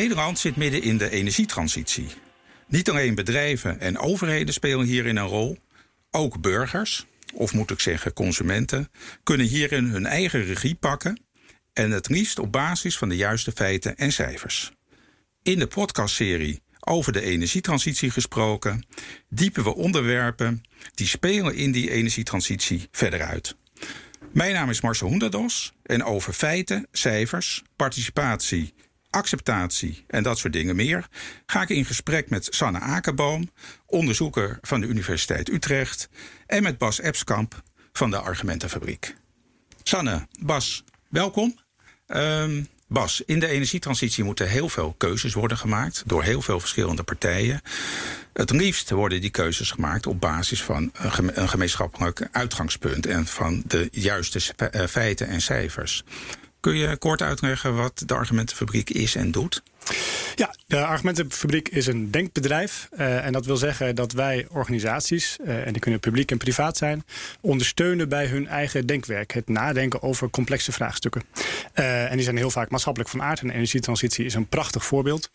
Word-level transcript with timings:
Nederland 0.00 0.38
zit 0.38 0.56
midden 0.56 0.82
in 0.82 0.98
de 0.98 1.10
energietransitie. 1.10 2.06
Niet 2.68 2.90
alleen 2.90 3.14
bedrijven 3.14 3.80
en 3.80 3.98
overheden 3.98 4.54
spelen 4.54 4.86
hierin 4.86 5.16
een 5.16 5.26
rol, 5.26 5.58
ook 6.10 6.40
burgers, 6.40 7.06
of 7.34 7.52
moet 7.52 7.70
ik 7.70 7.80
zeggen 7.80 8.12
consumenten, 8.12 8.90
kunnen 9.22 9.46
hierin 9.46 9.84
hun 9.84 10.06
eigen 10.06 10.44
regie 10.44 10.74
pakken 10.74 11.20
en 11.72 11.90
het 11.90 12.08
liefst 12.08 12.38
op 12.38 12.52
basis 12.52 12.98
van 12.98 13.08
de 13.08 13.16
juiste 13.16 13.52
feiten 13.52 13.96
en 13.96 14.12
cijfers. 14.12 14.72
In 15.42 15.58
de 15.58 15.66
podcastserie 15.66 16.62
over 16.80 17.12
de 17.12 17.20
energietransitie 17.20 18.10
gesproken, 18.10 18.86
diepen 19.28 19.64
we 19.64 19.74
onderwerpen 19.74 20.62
die 20.94 21.06
spelen 21.06 21.54
in 21.54 21.72
die 21.72 21.90
energietransitie 21.90 22.88
verder 22.90 23.22
uit. 23.22 23.56
Mijn 24.32 24.54
naam 24.54 24.70
is 24.70 24.80
Marcel 24.80 25.08
Hoenderdos 25.08 25.72
en 25.82 26.04
over 26.04 26.32
feiten, 26.32 26.86
cijfers, 26.92 27.62
participatie, 27.76 28.74
acceptatie 29.10 30.04
en 30.06 30.22
dat 30.22 30.38
soort 30.38 30.52
dingen 30.52 30.76
meer 30.76 31.08
ga 31.46 31.62
ik 31.62 31.68
in 31.68 31.84
gesprek 31.84 32.30
met 32.30 32.46
Sanne 32.50 32.78
Akerboom, 32.78 33.50
onderzoeker 33.86 34.58
van 34.60 34.80
de 34.80 34.86
Universiteit 34.86 35.48
Utrecht, 35.48 36.08
en 36.46 36.62
met 36.62 36.78
Bas 36.78 37.00
Epskamp 37.00 37.62
van 37.92 38.10
de 38.10 38.18
Argumentenfabriek. 38.18 39.14
Sanne, 39.82 40.26
Bas, 40.40 40.84
welkom. 41.08 41.58
Um, 42.06 42.68
Bas, 42.92 43.22
in 43.26 43.40
de 43.40 43.46
energietransitie 43.46 44.24
moeten 44.24 44.48
heel 44.48 44.68
veel 44.68 44.94
keuzes 44.98 45.34
worden 45.34 45.56
gemaakt 45.56 46.02
door 46.06 46.22
heel 46.22 46.42
veel 46.42 46.60
verschillende 46.60 47.02
partijen. 47.02 47.60
Het 48.32 48.50
liefst 48.50 48.90
worden 48.90 49.20
die 49.20 49.30
keuzes 49.30 49.70
gemaakt 49.70 50.06
op 50.06 50.20
basis 50.20 50.62
van 50.62 50.92
een 50.92 51.48
gemeenschappelijk 51.48 52.28
uitgangspunt 52.32 53.06
en 53.06 53.26
van 53.26 53.62
de 53.66 53.88
juiste 53.92 54.40
eh, 54.56 54.86
feiten 54.86 55.28
en 55.28 55.40
cijfers. 55.40 56.04
Kun 56.60 56.76
je 56.76 56.96
kort 56.96 57.22
uitleggen 57.22 57.76
wat 57.76 58.02
de 58.06 58.14
argumentenfabriek 58.14 58.90
is 58.90 59.14
en 59.14 59.30
doet? 59.30 59.62
Ja, 60.40 60.54
de 60.66 60.84
Argumentenfabriek 60.84 61.68
is 61.68 61.86
een 61.86 62.10
denkbedrijf. 62.10 62.88
Uh, 62.98 63.26
en 63.26 63.32
dat 63.32 63.46
wil 63.46 63.56
zeggen 63.56 63.94
dat 63.94 64.12
wij 64.12 64.46
organisaties, 64.50 65.38
uh, 65.44 65.66
en 65.66 65.72
die 65.72 65.80
kunnen 65.80 66.00
publiek 66.00 66.30
en 66.30 66.38
privaat 66.38 66.76
zijn, 66.76 67.04
ondersteunen 67.40 68.08
bij 68.08 68.26
hun 68.26 68.46
eigen 68.46 68.86
denkwerk. 68.86 69.32
Het 69.32 69.48
nadenken 69.48 70.02
over 70.02 70.30
complexe 70.30 70.72
vraagstukken. 70.72 71.22
Uh, 71.74 72.10
en 72.10 72.14
die 72.14 72.24
zijn 72.24 72.36
heel 72.36 72.50
vaak 72.50 72.70
maatschappelijk 72.70 73.10
van 73.10 73.22
aard. 73.22 73.40
En 73.40 73.46
de 73.46 73.52
energietransitie 73.52 74.24
is 74.24 74.34
een 74.34 74.46
prachtig 74.46 74.84
voorbeeld. 74.84 75.30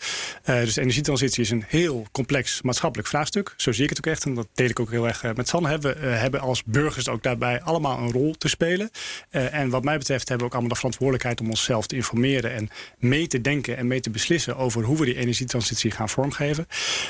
dus 0.45 0.75
energietransitie 0.75 1.43
is 1.43 1.49
een 1.49 1.63
heel 1.67 2.07
complex 2.11 2.61
maatschappelijk 2.61 3.07
vraagstuk. 3.07 3.53
Zo 3.57 3.71
zie 3.71 3.83
ik 3.83 3.89
het 3.89 3.97
ook 3.97 4.13
echt. 4.13 4.25
En 4.25 4.33
dat 4.33 4.47
deel 4.53 4.69
ik 4.69 4.79
ook 4.79 4.91
heel 4.91 5.07
erg 5.07 5.35
met 5.35 5.47
Sanne. 5.47 5.79
We 5.79 5.89
hebben 5.97 6.39
als 6.39 6.63
burgers 6.63 7.09
ook 7.09 7.23
daarbij 7.23 7.61
allemaal 7.61 7.97
een 7.97 8.11
rol 8.11 8.35
te 8.37 8.47
spelen. 8.47 8.89
en 9.29 9.69
wat 9.69 9.83
mij 9.83 9.97
betreft 9.97 10.29
hebben 10.29 10.37
we 10.37 10.45
ook 10.45 10.51
allemaal 10.51 10.69
de 10.69 10.75
verantwoordelijkheid 10.75 11.41
om 11.41 11.49
onszelf 11.49 11.87
te 11.87 11.95
informeren 11.95 12.53
en 12.53 12.69
mee 12.97 13.27
te 13.27 13.41
denken 13.41 13.77
en 13.77 13.87
mee 13.87 13.99
te 13.99 14.09
beslissen 14.09 14.34
over 14.55 14.83
hoe 14.83 14.97
we 14.97 15.05
die 15.05 15.15
energietransitie 15.15 15.91
gaan 15.91 16.09
vormgeven. 16.09 16.67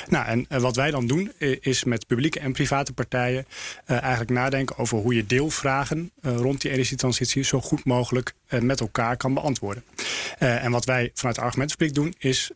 Nou, 0.08 0.26
en 0.26 0.46
eh, 0.48 0.60
wat 0.60 0.76
wij 0.76 0.90
dan 0.90 1.06
doen, 1.06 1.32
is 1.60 1.84
met 1.84 2.06
publieke 2.06 2.40
en 2.40 2.52
private 2.52 2.92
partijen 2.92 3.46
uh, 3.86 4.00
eigenlijk 4.00 4.30
nadenken 4.30 4.78
over 4.78 4.98
hoe 4.98 5.14
je 5.14 5.26
deelvragen 5.26 6.10
rond 6.22 6.60
die 6.60 6.70
energietransitie 6.70 7.42
zo 7.42 7.60
goed 7.60 7.84
mogelijk 7.84 8.34
met 8.60 8.80
elkaar 8.80 9.16
kan 9.16 9.34
beantwoorden. 9.34 9.84
en 10.38 10.70
wat 10.70 10.84
wij 10.84 11.10
vanuit 11.14 11.36
de 11.36 11.42
argumentenfabriek 11.42 11.94
doen, 11.94 12.14
is 12.18 12.50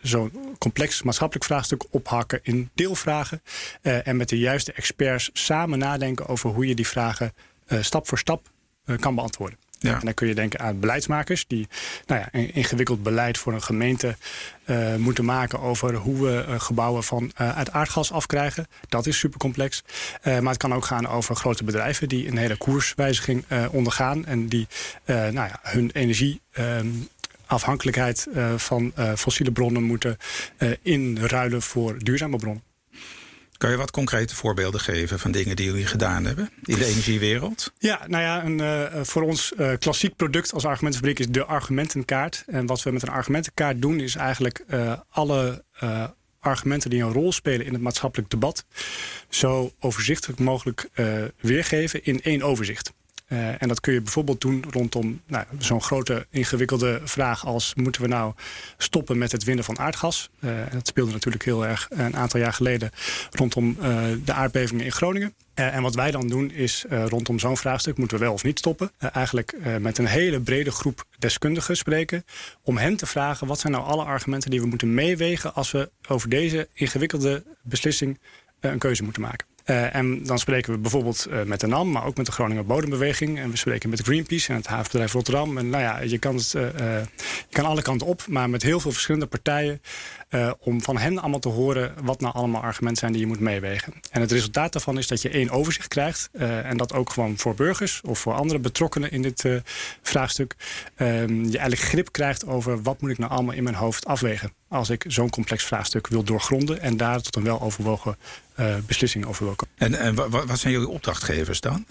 zo'n 0.00 0.56
complex 0.58 1.02
maatschappelijk 1.02 1.46
vraagstuk 1.46 1.84
ophakken 1.90 2.40
in 2.42 2.70
deelvragen. 2.74 3.42
en 3.82 4.16
met 4.16 4.28
de 4.28 4.38
juiste 4.38 4.72
experts 4.72 5.30
samen 5.32 5.78
nadenken 5.78 6.26
over 6.26 6.50
hoe 6.50 6.66
je 6.66 6.74
die 6.74 6.86
vragen 6.86 7.32
stap 7.80 8.08
voor 8.08 8.18
stap 8.18 8.50
kan 9.00 9.14
beantwoorden. 9.14 9.58
Ja. 9.78 9.94
En 9.94 10.00
dan 10.04 10.14
kun 10.14 10.28
je 10.28 10.34
denken 10.34 10.60
aan 10.60 10.80
beleidsmakers 10.80 11.46
die 11.46 11.68
nou 12.06 12.20
ja, 12.20 12.28
een 12.32 12.54
ingewikkeld 12.54 13.02
beleid 13.02 13.38
voor 13.38 13.52
een 13.52 13.62
gemeente 13.62 14.16
uh, 14.66 14.94
moeten 14.96 15.24
maken 15.24 15.60
over 15.60 15.94
hoe 15.94 16.22
we 16.22 16.44
uh, 16.48 16.60
gebouwen 16.60 17.04
van 17.04 17.32
uh, 17.40 17.56
uit 17.56 17.72
aardgas 17.72 18.12
afkrijgen. 18.12 18.66
Dat 18.88 19.06
is 19.06 19.18
super 19.18 19.38
complex. 19.38 19.82
maar 20.24 20.42
het 20.42 20.56
kan 20.56 20.74
ook 20.74 20.84
gaan 20.84 21.06
over 21.06 21.36
grote 21.36 21.64
bedrijven 21.64 22.08
die 22.08 22.28
een 22.28 22.36
hele 22.36 22.56
koerswijziging 22.56 23.44
ondergaan 23.70 24.26
en 24.26 24.48
die 24.48 24.66
nou 25.06 25.32
ja, 25.34 25.60
hun 25.62 25.90
energie. 25.92 26.40
Ehm, 26.52 26.88
afhankelijkheid 27.46 28.26
van 28.56 28.92
fossiele 29.16 29.52
bronnen 29.52 29.82
moeten 29.82 30.18
inruilen 30.82 31.62
voor 31.62 31.98
duurzame 31.98 32.36
bronnen. 32.36 32.73
Kan 33.64 33.72
je 33.72 33.78
wat 33.78 33.90
concrete 33.90 34.34
voorbeelden 34.34 34.80
geven 34.80 35.18
van 35.18 35.30
dingen 35.30 35.56
die 35.56 35.66
jullie 35.66 35.86
gedaan 35.86 36.24
hebben 36.24 36.50
in 36.62 36.78
de 36.78 36.84
energiewereld? 36.84 37.72
Ja, 37.78 38.00
nou 38.06 38.22
ja, 38.22 38.44
een, 38.44 38.58
uh, 38.58 39.02
voor 39.04 39.22
ons 39.22 39.52
uh, 39.58 39.72
klassiek 39.78 40.16
product 40.16 40.52
als 40.52 40.64
argumentenfabriek 40.64 41.18
is 41.18 41.28
de 41.28 41.44
argumentenkaart. 41.44 42.44
En 42.46 42.66
wat 42.66 42.82
we 42.82 42.90
met 42.90 43.02
een 43.02 43.08
argumentenkaart 43.08 43.82
doen 43.82 44.00
is 44.00 44.14
eigenlijk 44.14 44.64
uh, 44.68 44.92
alle 45.10 45.64
argumenten 46.40 46.90
die 46.90 47.02
een 47.02 47.12
rol 47.12 47.32
spelen 47.32 47.66
in 47.66 47.72
het 47.72 47.82
maatschappelijk 47.82 48.30
debat 48.30 48.64
zo 49.28 49.72
overzichtelijk 49.80 50.40
mogelijk 50.40 50.88
weergeven 51.40 52.04
in 52.04 52.22
één 52.22 52.42
overzicht. 52.42 52.92
Uh, 53.28 53.62
en 53.62 53.68
dat 53.68 53.80
kun 53.80 53.92
je 53.92 54.00
bijvoorbeeld 54.00 54.40
doen 54.40 54.64
rondom 54.70 55.20
nou, 55.26 55.44
zo'n 55.58 55.82
grote 55.82 56.26
ingewikkelde 56.30 57.00
vraag 57.04 57.46
als 57.46 57.74
moeten 57.74 58.02
we 58.02 58.08
nou 58.08 58.32
stoppen 58.76 59.18
met 59.18 59.32
het 59.32 59.44
winnen 59.44 59.64
van 59.64 59.78
aardgas. 59.78 60.30
Uh, 60.40 60.50
dat 60.72 60.86
speelde 60.86 61.12
natuurlijk 61.12 61.44
heel 61.44 61.66
erg 61.66 61.86
een 61.90 62.16
aantal 62.16 62.40
jaar 62.40 62.52
geleden 62.52 62.90
rondom 63.30 63.76
uh, 63.80 64.02
de 64.24 64.32
aardbevingen 64.32 64.84
in 64.84 64.92
Groningen. 64.92 65.34
en 65.54 65.82
wat 65.82 65.94
wij 65.94 66.10
dan 66.10 66.28
doen 66.28 66.50
is 66.50 66.84
rondom 66.88 67.38
zo'n 67.38 67.56
vraagstuk 67.56 67.98
moeten 67.98 68.18
we 68.18 68.24
wel 68.24 68.32
of 68.32 68.44
niet 68.44 68.58
stoppen. 68.58 68.90
eigenlijk 68.98 69.56
met 69.80 69.98
een 69.98 70.06
hele 70.06 70.40
brede 70.40 70.70
groep 70.70 71.04
deskundigen 71.18 71.76
spreken 71.76 72.24
om 72.62 72.76
hen 72.76 72.96
te 72.96 73.06
vragen 73.06 73.46
wat 73.46 73.60
zijn 73.60 73.72
nou 73.72 73.84
alle 73.84 74.04
argumenten 74.04 74.50
die 74.50 74.60
we 74.60 74.66
moeten 74.66 74.94
meewegen 74.94 75.54
als 75.54 75.70
we 75.70 75.90
over 76.08 76.28
deze 76.28 76.68
ingewikkelde 76.72 77.42
beslissing 77.62 78.18
een 78.60 78.78
keuze 78.78 79.02
moeten 79.02 79.22
maken. 79.22 79.53
Uh, 79.66 79.94
en 79.94 80.24
dan 80.24 80.38
spreken 80.38 80.72
we 80.72 80.78
bijvoorbeeld 80.78 81.26
uh, 81.30 81.42
met 81.42 81.60
de 81.60 81.66
NAM, 81.66 81.90
maar 81.90 82.04
ook 82.04 82.16
met 82.16 82.26
de 82.26 82.32
Groninger 82.32 82.64
Bodembeweging. 82.64 83.38
En 83.38 83.50
we 83.50 83.56
spreken 83.56 83.90
met 83.90 84.00
Greenpeace 84.00 84.48
en 84.48 84.56
het 84.56 84.66
havenbedrijf 84.66 85.12
Rotterdam. 85.12 85.58
En 85.58 85.70
nou 85.70 85.82
ja, 85.82 86.00
je 86.00 86.18
kan, 86.18 86.36
het, 86.36 86.54
uh, 86.56 86.62
je 87.48 87.50
kan 87.50 87.64
alle 87.64 87.82
kanten 87.82 88.06
op, 88.06 88.26
maar 88.28 88.50
met 88.50 88.62
heel 88.62 88.80
veel 88.80 88.92
verschillende 88.92 89.26
partijen. 89.26 89.80
om 90.58 90.82
van 90.82 90.96
hen 90.96 91.18
allemaal 91.18 91.40
te 91.40 91.48
horen 91.48 91.94
wat 92.02 92.20
nou 92.20 92.34
allemaal 92.34 92.62
argumenten 92.62 93.00
zijn 93.00 93.12
die 93.12 93.20
je 93.20 93.26
moet 93.26 93.40
meewegen. 93.40 93.92
En 94.10 94.20
het 94.20 94.32
resultaat 94.32 94.72
daarvan 94.72 94.98
is 94.98 95.06
dat 95.06 95.22
je 95.22 95.28
één 95.28 95.50
overzicht 95.50 95.88
krijgt. 95.88 96.28
en 96.38 96.76
dat 96.76 96.92
ook 96.92 97.10
gewoon 97.10 97.38
voor 97.38 97.54
burgers 97.54 98.00
of 98.00 98.18
voor 98.18 98.32
andere 98.32 98.58
betrokkenen 98.58 99.10
in 99.10 99.22
dit 99.22 99.44
vraagstuk. 100.02 100.56
Ehm, 100.96 101.44
je 101.44 101.58
eigenlijk 101.58 101.80
grip 101.80 102.12
krijgt 102.12 102.46
over 102.46 102.82
wat 102.82 103.00
moet 103.00 103.10
ik 103.10 103.18
nou 103.18 103.32
allemaal 103.32 103.54
in 103.54 103.62
mijn 103.62 103.74
hoofd 103.74 104.06
afwegen 104.06 104.52
als 104.74 104.90
ik 104.90 105.04
zo'n 105.08 105.30
complex 105.30 105.64
vraagstuk 105.64 106.06
wil 106.06 106.22
doorgronden 106.22 106.80
en 106.80 106.96
daar 106.96 107.20
tot 107.20 107.36
een 107.36 107.42
weloverwogen 107.42 108.16
uh, 108.60 108.74
beslissing 108.86 109.26
over. 109.26 109.54
En, 109.76 109.94
en 109.94 110.14
wat 110.30 110.58
zijn 110.58 110.72
jullie 110.72 110.88
opdrachtgevers 110.88 111.60
dan? 111.60 111.86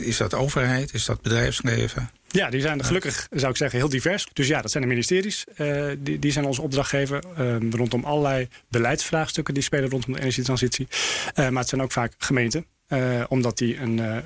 Is 0.00 0.16
dat 0.16 0.34
overheid? 0.34 0.94
Is 0.94 1.04
dat 1.04 1.22
bedrijfsleven? 1.22 2.10
Ja, 2.28 2.50
die 2.50 2.60
zijn 2.60 2.84
gelukkig, 2.84 3.26
zou 3.30 3.50
ik 3.50 3.56
zeggen, 3.56 3.78
heel 3.78 3.88
divers. 3.88 4.26
Dus 4.32 4.46
ja, 4.46 4.60
dat 4.62 4.70
zijn 4.70 4.82
de 4.82 4.88
ministeries. 4.88 5.44
Uh, 5.56 5.90
die, 5.98 6.18
die 6.18 6.32
zijn 6.32 6.44
onze 6.44 6.62
opdrachtgever 6.62 7.22
uh, 7.38 7.70
rondom 7.70 8.04
allerlei 8.04 8.48
beleidsvraagstukken 8.68 9.54
die 9.54 9.62
spelen 9.62 9.90
rondom 9.90 10.12
de 10.12 10.20
energietransitie. 10.20 10.88
Maar 11.34 11.52
het 11.52 11.68
zijn 11.68 11.82
ook 11.82 11.92
vaak 11.92 12.12
gemeenten. 12.18 12.66
Uh, 12.92 13.24
omdat 13.28 13.58
die 13.58 13.80
een 13.80 13.98
uh, 13.98 14.16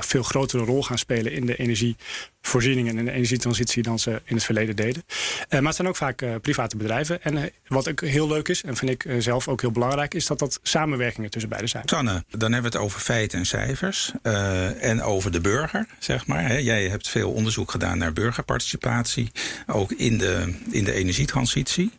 veel 0.00 0.22
grotere 0.22 0.64
rol 0.64 0.82
gaan 0.82 0.98
spelen 0.98 1.32
in 1.32 1.46
de 1.46 1.56
energievoorziening 1.56 2.88
en 2.88 2.98
in 2.98 3.04
de 3.04 3.10
energietransitie 3.10 3.82
dan 3.82 3.98
ze 3.98 4.20
in 4.24 4.34
het 4.34 4.44
verleden 4.44 4.76
deden. 4.76 5.04
maar 5.48 5.62
het 5.62 5.74
zijn 5.74 5.88
ook 5.88 5.96
vaak 5.96 6.24
private 6.40 6.76
bedrijven. 6.76 7.22
En 7.22 7.50
wat 7.66 7.88
ook 7.88 8.00
heel 8.00 8.28
leuk 8.28 8.48
is, 8.48 8.62
en 8.62 8.76
vind 8.76 8.90
ik 8.90 9.06
zelf 9.18 9.48
ook 9.48 9.60
heel 9.60 9.70
belangrijk, 9.70 10.14
is 10.14 10.26
dat 10.26 10.38
dat 10.38 10.60
samenwerkingen 10.62 11.30
tussen 11.30 11.50
beide 11.50 11.68
zijn. 11.68 11.88
Sanne, 11.88 12.24
dan 12.30 12.52
hebben 12.52 12.70
we 12.70 12.76
het 12.76 12.86
over 12.86 13.00
feiten 13.00 13.38
en 13.38 13.46
cijfers 13.46 14.12
en 14.80 15.02
over 15.02 15.32
de 15.32 15.40
burger, 15.40 15.86
zeg 15.98 16.26
maar. 16.26 16.48
Hè. 16.48 16.56
Jij 16.56 16.88
hebt 16.88 17.08
veel 17.08 17.32
onderzoek 17.32 17.70
gedaan 17.70 17.98
naar 17.98 18.12
burgerparticipatie, 18.12 19.30
ook 19.66 19.92
in 19.92 20.18
de, 20.18 20.54
in 20.70 20.84
de 20.84 20.92
energietransitie. 20.92 21.90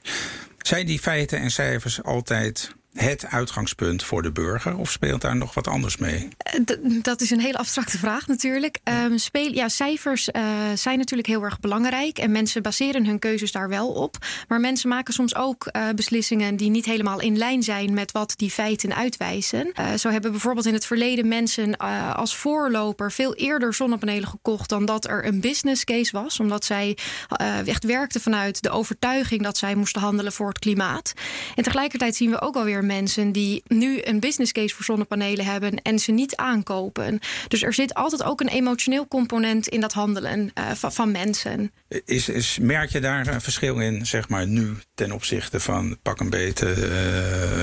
Zijn 0.58 0.86
die 0.86 1.00
feiten 1.00 1.40
en 1.40 1.52
cijfers 1.52 2.04
altijd 2.04 2.76
het 2.96 3.26
uitgangspunt 3.26 4.04
voor 4.04 4.22
de 4.22 4.32
burger? 4.32 4.78
Of 4.78 4.92
speelt 4.92 5.22
daar 5.22 5.36
nog 5.36 5.54
wat 5.54 5.68
anders 5.68 5.98
mee? 5.98 6.28
Eh, 6.38 6.60
dat 7.02 7.22
is 7.22 7.32
een 7.32 7.40
hele 7.40 7.58
abstracte 7.58 7.98
vraag 7.98 8.28
natuurlijk. 8.28 8.80
Um, 9.04 9.18
speel, 9.18 9.54
ja, 9.54 9.70
cijfers 9.70 10.30
uh, 10.30 10.44
zijn 10.76 10.98
natuurlijk 10.98 11.28
heel 11.28 11.44
erg 11.44 11.60
belangrijk. 11.60 12.18
En 12.18 12.32
mensen 12.32 12.62
baseren 12.62 13.06
hun 13.06 13.20
keuzes 13.20 13.52
daar 13.52 13.70
wel 13.70 13.88
op. 13.88 14.18
Maar 14.48 14.60
mensen 14.60 14.90
maken 14.90 15.14
soms 15.14 15.36
ook 15.36 15.70
uh, 15.72 15.90
beslissingen 15.96 16.56
die 16.56 16.70
niet 16.70 16.86
helemaal 16.86 17.22
in 17.22 17.38
lijn 17.38 17.64
zijn 17.64 17.94
met 17.94 18.12
wat 18.12 18.34
die 18.36 18.52
feiten 18.52 18.96
uitwijzen. 18.96 19.72
Uh, 19.80 19.94
zo 19.94 20.10
hebben 20.10 20.32
bijvoorbeeld 20.32 20.66
in 20.66 20.74
het 20.74 20.86
verleden 20.86 21.28
mensen 21.28 21.78
als 22.16 22.36
voorloper 22.36 23.12
veel 23.12 23.36
eerder 23.36 23.74
zonnepanelen 23.74 24.28
gekocht 24.30 24.70
dan 24.70 24.86
dat 24.86 25.08
er 25.08 25.26
een 25.26 25.42
business 25.42 25.84
case 25.84 26.12
was. 26.12 26.40
Omdat 26.40 26.66
zij 26.66 26.98
echt 27.66 27.84
werkten 27.84 28.22
vanuit 28.22 28.62
de 28.62 28.70
overtuiging 28.70 29.44
dat 29.44 29.58
zij 29.58 29.76
moesten 29.76 30.02
handelen 30.02 30.32
voor 30.32 30.48
het 30.48 30.60
klimaat. 30.60 31.14
En 31.56 31.64
tegelijkertijd 31.64 32.16
zien 32.16 32.30
we 32.30 32.42
ook 32.42 32.56
alweer 32.56 32.76
er 32.76 32.85
mensen 32.86 33.32
die 33.32 33.64
nu 33.68 34.00
een 34.04 34.20
business 34.20 34.52
case 34.52 34.76
voor 34.76 34.86
zonnepanelen 34.86 35.46
hebben 35.46 35.82
en 35.82 36.00
ze 36.00 36.12
niet 36.12 36.36
aankopen. 36.36 37.20
Dus 37.48 37.64
er 37.64 37.74
zit 37.74 37.94
altijd 37.94 38.24
ook 38.24 38.42
een 38.42 38.48
emotioneel 38.48 39.08
component 39.08 39.68
in 39.68 39.82
dat 39.82 39.94
handelen 39.94 40.52
uh, 40.60 40.72
van, 40.72 41.12
mensen. 41.12 41.72
Is, 42.06 42.30
is, 42.30 42.58
merk 42.62 42.90
je 42.90 43.00
daar 43.00 43.28
een 43.28 43.42
verschil 43.42 43.80
in, 43.80 44.06
zeg 44.06 44.30
maar, 44.30 44.48
nu 44.48 44.76
ten 44.94 45.12
opzichte 45.12 45.60
van 45.60 45.98
pak 46.02 46.20
een 46.20 46.30
beter 46.30 46.78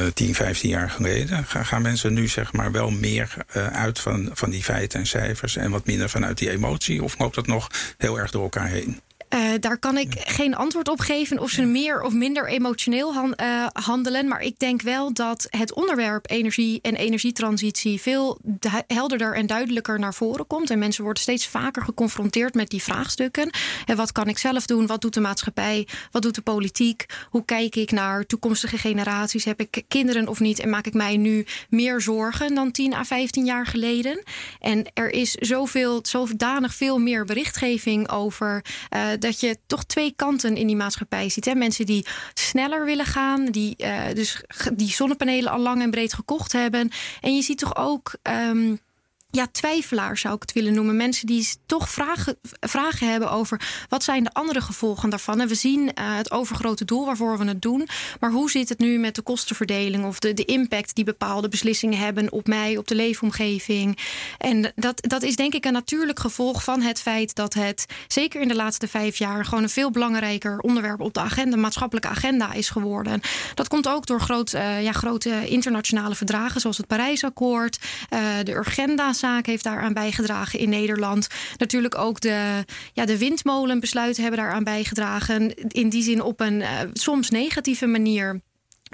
uh, 0.04 0.12
10, 0.14 0.34
15 0.34 0.70
jaar 0.70 0.90
geleden? 0.90 1.44
Gaan, 1.44 1.82
mensen 1.82 2.12
nu 2.12 2.28
zeg 2.28 2.52
maar 2.52 2.72
wel 2.72 2.90
meer 2.90 3.36
uh, 3.56 3.66
uit 3.66 3.98
van, 3.98 4.30
van 4.32 4.50
die 4.50 4.62
feiten 4.62 5.00
en 5.00 5.06
cijfers 5.06 5.56
en 5.56 5.70
wat 5.70 5.86
minder 5.86 6.10
vanuit 6.10 6.38
die 6.38 6.50
emotie? 6.50 7.02
Of 7.02 7.18
loopt 7.18 7.34
dat 7.34 7.46
nog 7.46 7.68
heel 7.98 8.18
erg 8.18 8.30
door 8.30 8.42
elkaar 8.42 8.68
heen? 8.68 9.00
Uh, 9.34 9.50
daar 9.61 9.79
kan 9.79 9.96
ik 9.96 10.12
geen 10.17 10.55
antwoord 10.55 10.88
op 10.88 11.00
geven 11.00 11.38
of 11.38 11.50
ze 11.50 11.62
meer 11.62 12.02
of 12.02 12.12
minder 12.12 12.49
emotioneel 12.49 13.14
han, 13.14 13.34
uh, 13.43 13.67
handelen. 13.73 14.29
Maar 14.29 14.40
ik 14.40 14.58
denk 14.58 14.82
wel 14.82 15.12
dat 15.12 15.46
het 15.50 15.75
onderwerp 15.75 16.31
energie 16.31 16.79
en 16.82 16.94
energietransitie 16.94 18.00
veel 18.00 18.38
helderder 18.87 19.34
en 19.34 19.46
duidelijker 19.46 19.99
naar 19.99 20.14
voren 20.14 20.46
komt. 20.46 20.70
En 20.70 20.79
mensen 20.79 21.05
worden 21.05 21.23
steeds 21.23 21.46
vaker 21.46 21.82
geconfronteerd 21.82 22.55
met 22.55 22.70
die 22.70 22.82
vraagstukken. 22.82 23.50
En 23.87 23.96
wat 23.96 24.12
kan 24.12 24.29
ik 24.29 24.38
zelf 24.38 24.67
doen? 24.67 24.87
Wat 24.87 25.00
doet 25.00 25.14
de 25.14 25.20
maatschappij? 25.20 25.87
Wat 26.11 26.23
doet 26.23 26.35
de 26.35 26.43
politiek? 26.43 27.06
Hoe 27.31 27.44
kijk 27.44 27.76
ik 27.76 27.90
naar 27.90 28.26
toekomstige 28.26 28.78
generaties? 28.78 29.44
Heb 29.44 29.61
ik 29.61 29.82
kinderen 29.88 30.28
of 30.28 30.40
niet? 30.40 30.58
En 30.58 30.70
maak 30.70 30.87
ik 30.87 30.94
mij 30.94 31.17
nu 31.17 31.46
meer 31.69 32.00
zorgen 32.00 32.55
dan 32.55 32.70
10 32.70 32.94
à 32.94 33.05
15 33.05 33.44
jaar 33.44 33.67
geleden? 33.67 34.23
En 34.61 34.87
er 34.94 35.11
is 35.11 35.31
zoveel, 35.32 35.99
zodanig 36.02 36.75
veel 36.75 36.99
meer 36.99 37.25
berichtgeving 37.25 38.11
over. 38.11 38.64
Uh, 38.96 39.20
dat 39.22 39.40
je 39.40 39.58
toch 39.66 39.84
twee 39.84 40.12
kanten 40.16 40.56
in 40.56 40.66
die 40.66 40.76
maatschappij 40.76 41.28
ziet. 41.28 41.44
Hè? 41.44 41.54
Mensen 41.54 41.86
die 41.86 42.06
sneller 42.34 42.84
willen 42.84 43.06
gaan, 43.06 43.46
die 43.46 43.74
uh, 43.78 44.04
dus 44.14 44.42
die 44.74 44.90
zonnepanelen 44.90 45.52
al 45.52 45.60
lang 45.60 45.82
en 45.82 45.90
breed 45.90 46.14
gekocht 46.14 46.52
hebben. 46.52 46.90
En 47.20 47.36
je 47.36 47.42
ziet 47.42 47.58
toch 47.58 47.76
ook. 47.76 48.14
Um, 48.22 48.80
ja, 49.34 49.46
twijfelaars 49.52 50.20
zou 50.20 50.34
ik 50.34 50.40
het 50.40 50.52
willen 50.52 50.75
noemen. 50.75 50.96
Mensen 50.96 51.26
die 51.26 51.49
toch 51.67 51.88
vragen, 51.88 52.37
vragen 52.61 53.11
hebben 53.11 53.31
over 53.31 53.61
wat 53.88 54.05
zijn 54.05 54.25
de 54.25 54.32
andere 54.32 54.61
gevolgen 54.61 55.11
daarvan. 55.11 55.40
En 55.40 55.49
we 55.49 55.55
zien 55.55 55.81
uh, 55.81 55.88
het 55.94 56.31
overgrote 56.31 56.84
doel 56.84 57.06
waarvoor 57.06 57.38
we 57.38 57.44
het 57.44 57.62
doen. 57.62 57.88
Maar 58.20 58.31
hoe 58.31 58.50
zit 58.50 58.69
het 58.69 58.79
nu 58.79 58.99
met 58.99 59.14
de 59.14 59.23
kostenverdeling 59.23 60.05
of 60.05 60.19
de, 60.19 60.34
de 60.34 60.44
impact 60.44 60.94
die 60.94 61.05
bepaalde 61.05 61.49
beslissingen 61.49 61.99
hebben 61.99 62.32
op 62.32 62.46
mij, 62.46 62.76
op 62.76 62.88
de 62.88 62.94
leefomgeving? 62.94 63.99
En 64.38 64.73
dat, 64.75 65.06
dat 65.08 65.23
is 65.23 65.37
denk 65.37 65.55
ik 65.55 65.64
een 65.64 65.73
natuurlijk 65.73 66.20
gevolg 66.20 66.64
van 66.64 66.81
het 66.81 67.00
feit 67.00 67.35
dat 67.35 67.55
het 67.55 67.87
zeker 68.08 68.40
in 68.40 68.49
de 68.49 68.55
laatste 68.55 68.88
vijf 68.88 69.17
jaar 69.17 69.44
gewoon 69.44 69.62
een 69.62 69.70
veel 69.70 69.90
belangrijker 69.90 70.58
onderwerp 70.58 71.00
op 71.00 71.14
de 71.14 71.20
agenda, 71.20 71.56
maatschappelijke 71.56 72.08
agenda 72.08 72.52
is 72.52 72.70
geworden. 72.70 73.20
Dat 73.55 73.69
komt 73.69 73.88
ook 73.88 74.06
door 74.06 74.20
groot, 74.20 74.52
uh, 74.52 74.82
ja, 74.82 74.93
grote 74.93 75.49
internationale 75.49 76.14
verdragen 76.14 76.61
zoals 76.61 76.76
het 76.76 76.87
Parijsakkoord, 76.87 77.78
uh, 78.11 78.20
de 78.43 78.52
Urgenda's 78.52 79.21
heeft 79.46 79.64
daaraan 79.64 79.92
bijgedragen 79.92 80.58
in 80.58 80.69
Nederland. 80.69 81.28
Natuurlijk 81.56 81.98
ook 81.98 82.20
de, 82.20 82.64
ja, 82.92 83.04
de 83.04 83.19
windmolenbesluiten 83.19 84.22
hebben 84.22 84.40
daaraan 84.40 84.64
bijgedragen. 84.64 85.54
In 85.69 85.88
die 85.88 86.02
zin 86.02 86.22
op 86.22 86.40
een 86.40 86.60
uh, 86.60 86.69
soms 86.92 87.30
negatieve 87.30 87.86
manier. 87.86 88.40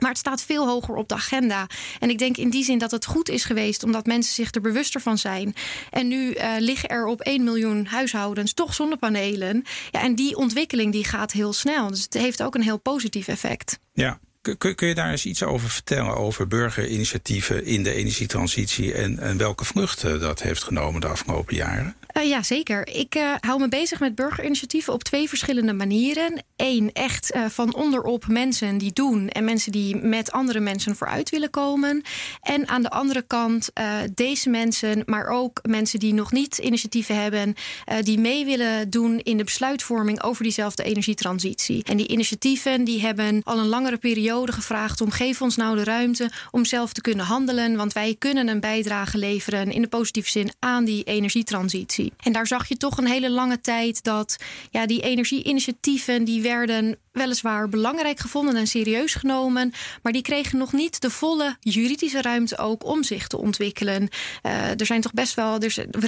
Maar 0.00 0.10
het 0.10 0.18
staat 0.18 0.42
veel 0.42 0.66
hoger 0.66 0.94
op 0.94 1.08
de 1.08 1.14
agenda. 1.14 1.66
En 2.00 2.10
ik 2.10 2.18
denk 2.18 2.36
in 2.36 2.50
die 2.50 2.64
zin 2.64 2.78
dat 2.78 2.90
het 2.90 3.04
goed 3.06 3.28
is 3.28 3.44
geweest, 3.44 3.82
omdat 3.82 4.06
mensen 4.06 4.34
zich 4.34 4.54
er 4.54 4.60
bewuster 4.60 5.00
van 5.00 5.18
zijn. 5.18 5.54
En 5.90 6.08
nu 6.08 6.34
uh, 6.34 6.54
liggen 6.58 6.88
er 6.88 7.06
op 7.06 7.20
1 7.20 7.44
miljoen 7.44 7.86
huishoudens 7.86 8.52
toch 8.52 8.74
zonnepanelen. 8.74 9.64
Ja, 9.90 10.00
en 10.00 10.14
die 10.14 10.36
ontwikkeling 10.36 10.92
die 10.92 11.04
gaat 11.04 11.32
heel 11.32 11.52
snel. 11.52 11.88
Dus 11.88 12.02
het 12.02 12.14
heeft 12.14 12.42
ook 12.42 12.54
een 12.54 12.62
heel 12.62 12.78
positief 12.78 13.28
effect. 13.28 13.78
Ja, 13.92 14.18
Kun, 14.40 14.74
kun, 14.74 14.88
je 14.88 14.94
daar 14.94 15.10
eens 15.10 15.26
iets 15.26 15.42
over 15.42 15.70
vertellen, 15.70 16.16
over 16.16 16.46
burgerinitiatieven 16.46 17.64
in 17.64 17.82
de 17.82 17.94
energietransitie 17.94 18.94
en, 18.94 19.18
en 19.18 19.36
welke 19.36 19.64
vluchten 19.64 20.20
dat 20.20 20.42
heeft 20.42 20.62
genomen 20.62 21.00
de 21.00 21.06
afgelopen 21.06 21.56
jaren? 21.56 21.96
Uh, 22.18 22.28
ja, 22.28 22.42
zeker. 22.42 22.88
Ik 22.88 23.14
uh, 23.14 23.34
hou 23.40 23.60
me 23.60 23.68
bezig 23.68 24.00
met 24.00 24.14
burgerinitiatieven 24.14 24.92
op 24.92 25.02
twee 25.02 25.28
verschillende 25.28 25.72
manieren. 25.72 26.44
Eén, 26.56 26.92
echt 26.92 27.34
uh, 27.34 27.44
van 27.46 27.74
onderop 27.74 28.26
mensen 28.26 28.78
die 28.78 28.92
doen 28.92 29.28
en 29.28 29.44
mensen 29.44 29.72
die 29.72 29.96
met 29.96 30.32
andere 30.32 30.60
mensen 30.60 30.96
vooruit 30.96 31.30
willen 31.30 31.50
komen. 31.50 32.02
En 32.42 32.68
aan 32.68 32.82
de 32.82 32.90
andere 32.90 33.22
kant 33.22 33.70
deze 34.14 34.50
mensen, 34.50 35.02
maar 35.06 35.26
ook 35.26 35.60
mensen 35.68 35.98
die 35.98 36.14
nog 36.14 36.32
niet 36.32 36.58
initiatieven 36.58 37.22
hebben, 37.22 37.54
die 38.00 38.18
mee 38.18 38.44
willen 38.44 38.90
doen 38.90 39.18
in 39.18 39.36
de 39.36 39.44
besluitvorming 39.44 40.22
over 40.22 40.42
diezelfde 40.42 40.82
energietransitie. 40.82 41.84
En 41.84 41.96
die 41.96 42.08
initiatieven 42.08 42.84
die 42.84 43.00
hebben 43.00 43.40
al 43.44 43.58
een 43.58 43.66
langere 43.66 43.96
periode 43.96 44.52
gevraagd 44.52 45.00
om 45.00 45.10
geef 45.10 45.42
ons 45.42 45.56
nou 45.56 45.76
de 45.76 45.84
ruimte 45.84 46.30
om 46.50 46.64
zelf 46.64 46.92
te 46.92 47.00
kunnen 47.00 47.26
handelen, 47.26 47.76
want 47.76 47.92
wij 47.92 48.16
kunnen 48.18 48.48
een 48.48 48.60
bijdrage 48.60 49.18
leveren 49.18 49.72
in 49.72 49.82
de 49.82 49.88
positieve 49.88 50.30
zin 50.30 50.52
aan 50.58 50.84
die 50.84 51.04
energietransitie. 51.04 52.07
En 52.16 52.32
daar 52.32 52.46
zag 52.46 52.68
je 52.68 52.76
toch 52.76 52.98
een 52.98 53.06
hele 53.06 53.30
lange 53.30 53.60
tijd 53.60 54.02
dat 54.02 54.36
ja, 54.70 54.86
die 54.86 55.02
energieinitiatieven 55.02 56.24
die 56.24 56.42
werden 56.42 56.98
weliswaar 57.18 57.68
belangrijk 57.68 58.18
gevonden 58.18 58.56
en 58.56 58.66
serieus 58.66 59.14
genomen, 59.14 59.72
maar 60.02 60.12
die 60.12 60.22
kregen 60.22 60.58
nog 60.58 60.72
niet 60.72 61.00
de 61.00 61.10
volle 61.10 61.56
juridische 61.60 62.22
ruimte 62.22 62.58
ook 62.58 62.84
om 62.84 63.02
zich 63.02 63.26
te 63.26 63.38
ontwikkelen. 63.38 64.08
Uh, 64.42 64.80
er 64.80 64.86
zijn 64.86 65.00
toch 65.00 65.12
best 65.12 65.34
wel 65.34 65.58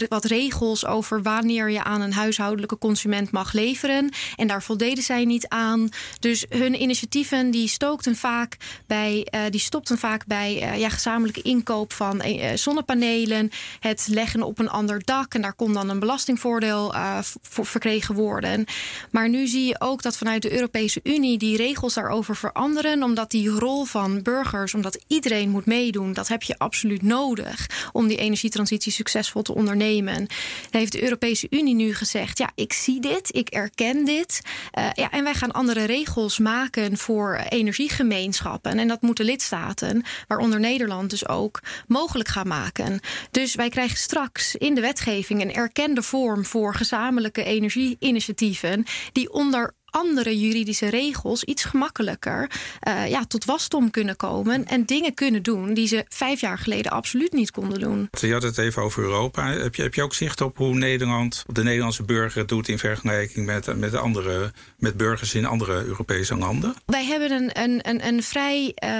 wat 0.08 0.24
regels 0.24 0.86
over 0.86 1.22
wanneer 1.22 1.70
je 1.70 1.84
aan 1.84 2.00
een 2.00 2.12
huishoudelijke 2.12 2.78
consument 2.78 3.30
mag 3.30 3.52
leveren. 3.52 4.12
En 4.36 4.46
daar 4.46 4.62
voldeden 4.62 5.04
zij 5.04 5.24
niet 5.24 5.48
aan. 5.48 5.88
Dus 6.20 6.44
hun 6.48 6.82
initiatieven 6.82 7.50
die 7.50 7.68
stookten 7.68 8.16
vaak 8.16 8.56
bij, 8.86 9.26
uh, 9.34 9.40
die 9.50 9.60
stopten 9.60 9.98
vaak 9.98 10.26
bij 10.26 10.72
uh, 10.72 10.78
ja, 10.78 10.88
gezamenlijke 10.88 11.42
inkoop 11.42 11.92
van 11.92 12.22
zonnepanelen, 12.54 13.50
het 13.80 14.06
leggen 14.10 14.42
op 14.42 14.58
een 14.58 14.70
ander 14.70 15.04
dak. 15.04 15.34
En 15.34 15.42
daar 15.42 15.54
kon 15.54 15.72
dan 15.72 15.88
een 15.88 15.98
belastingvoordeel 15.98 16.94
voor 17.42 17.66
verkregen 17.66 18.14
worden. 18.14 18.64
Maar 19.10 19.28
nu 19.28 19.46
zie 19.46 19.66
je 19.66 19.80
ook 19.80 20.02
dat 20.02 20.16
vanuit 20.16 20.42
de 20.42 20.52
Europese 20.52 20.99
Unie 21.02 21.38
die 21.38 21.56
regels 21.56 21.94
daarover 21.94 22.36
veranderen. 22.36 23.02
Omdat 23.02 23.30
die 23.30 23.48
rol 23.48 23.84
van 23.84 24.22
burgers, 24.22 24.74
omdat 24.74 24.98
iedereen 25.06 25.50
moet 25.50 25.66
meedoen, 25.66 26.12
dat 26.12 26.28
heb 26.28 26.42
je 26.42 26.58
absoluut 26.58 27.02
nodig 27.02 27.88
om 27.92 28.08
die 28.08 28.16
energietransitie 28.16 28.92
succesvol 28.92 29.42
te 29.42 29.54
ondernemen. 29.54 30.26
Heeft 30.70 30.92
de 30.92 31.02
Europese 31.02 31.46
Unie 31.50 31.74
nu 31.74 31.94
gezegd: 31.94 32.38
ja, 32.38 32.50
ik 32.54 32.72
zie 32.72 33.00
dit, 33.00 33.34
ik 33.36 33.48
erken 33.48 34.04
dit. 34.04 34.40
Uh, 34.78 34.88
ja, 34.94 35.10
en 35.10 35.24
wij 35.24 35.34
gaan 35.34 35.52
andere 35.52 35.84
regels 35.84 36.38
maken 36.38 36.96
voor 36.96 37.40
energiegemeenschappen. 37.48 38.78
En 38.78 38.88
dat 38.88 39.02
moeten 39.02 39.24
lidstaten, 39.24 40.04
waaronder 40.26 40.60
Nederland 40.60 41.10
dus 41.10 41.28
ook, 41.28 41.60
mogelijk 41.86 42.28
gaan 42.28 42.48
maken. 42.48 43.00
Dus 43.30 43.54
wij 43.54 43.68
krijgen 43.68 43.96
straks 43.96 44.54
in 44.54 44.74
de 44.74 44.80
wetgeving 44.80 45.40
een 45.42 45.54
erkende 45.54 46.02
vorm 46.02 46.44
voor 46.44 46.74
gezamenlijke 46.74 47.44
energieinitiatieven 47.44 48.84
die 49.12 49.32
onder 49.32 49.74
andere 49.90 50.40
juridische 50.40 50.88
regels 50.88 51.44
iets 51.44 51.64
gemakkelijker 51.64 52.50
uh, 52.88 53.08
ja, 53.08 53.24
tot 53.24 53.44
wasdom 53.44 53.90
kunnen 53.90 54.16
komen 54.16 54.66
en 54.66 54.84
dingen 54.84 55.14
kunnen 55.14 55.42
doen 55.42 55.74
die 55.74 55.86
ze 55.86 56.04
vijf 56.08 56.40
jaar 56.40 56.58
geleden 56.58 56.92
absoluut 56.92 57.32
niet 57.32 57.50
konden 57.50 57.80
doen. 57.80 58.08
Je 58.20 58.32
had 58.32 58.42
het 58.42 58.58
even 58.58 58.82
over 58.82 59.02
Europa. 59.02 59.52
Heb 59.52 59.74
je, 59.74 59.82
heb 59.82 59.94
je 59.94 60.02
ook 60.02 60.14
zicht 60.14 60.40
op 60.40 60.56
hoe 60.56 60.74
Nederland, 60.74 61.44
de 61.46 61.62
Nederlandse 61.62 62.02
burger 62.02 62.38
het 62.38 62.48
doet 62.48 62.68
in 62.68 62.78
vergelijking 62.78 63.46
met, 63.46 63.76
met, 63.76 63.94
andere, 63.94 64.52
met 64.76 64.96
burgers 64.96 65.34
in 65.34 65.44
andere 65.44 65.84
Europese 65.84 66.36
landen? 66.36 66.74
Wij 66.86 67.04
hebben 67.04 67.30
een, 67.30 67.50
een, 67.62 67.88
een, 67.88 68.06
een 68.06 68.22
vrij 68.22 68.74
uh, 68.84 68.90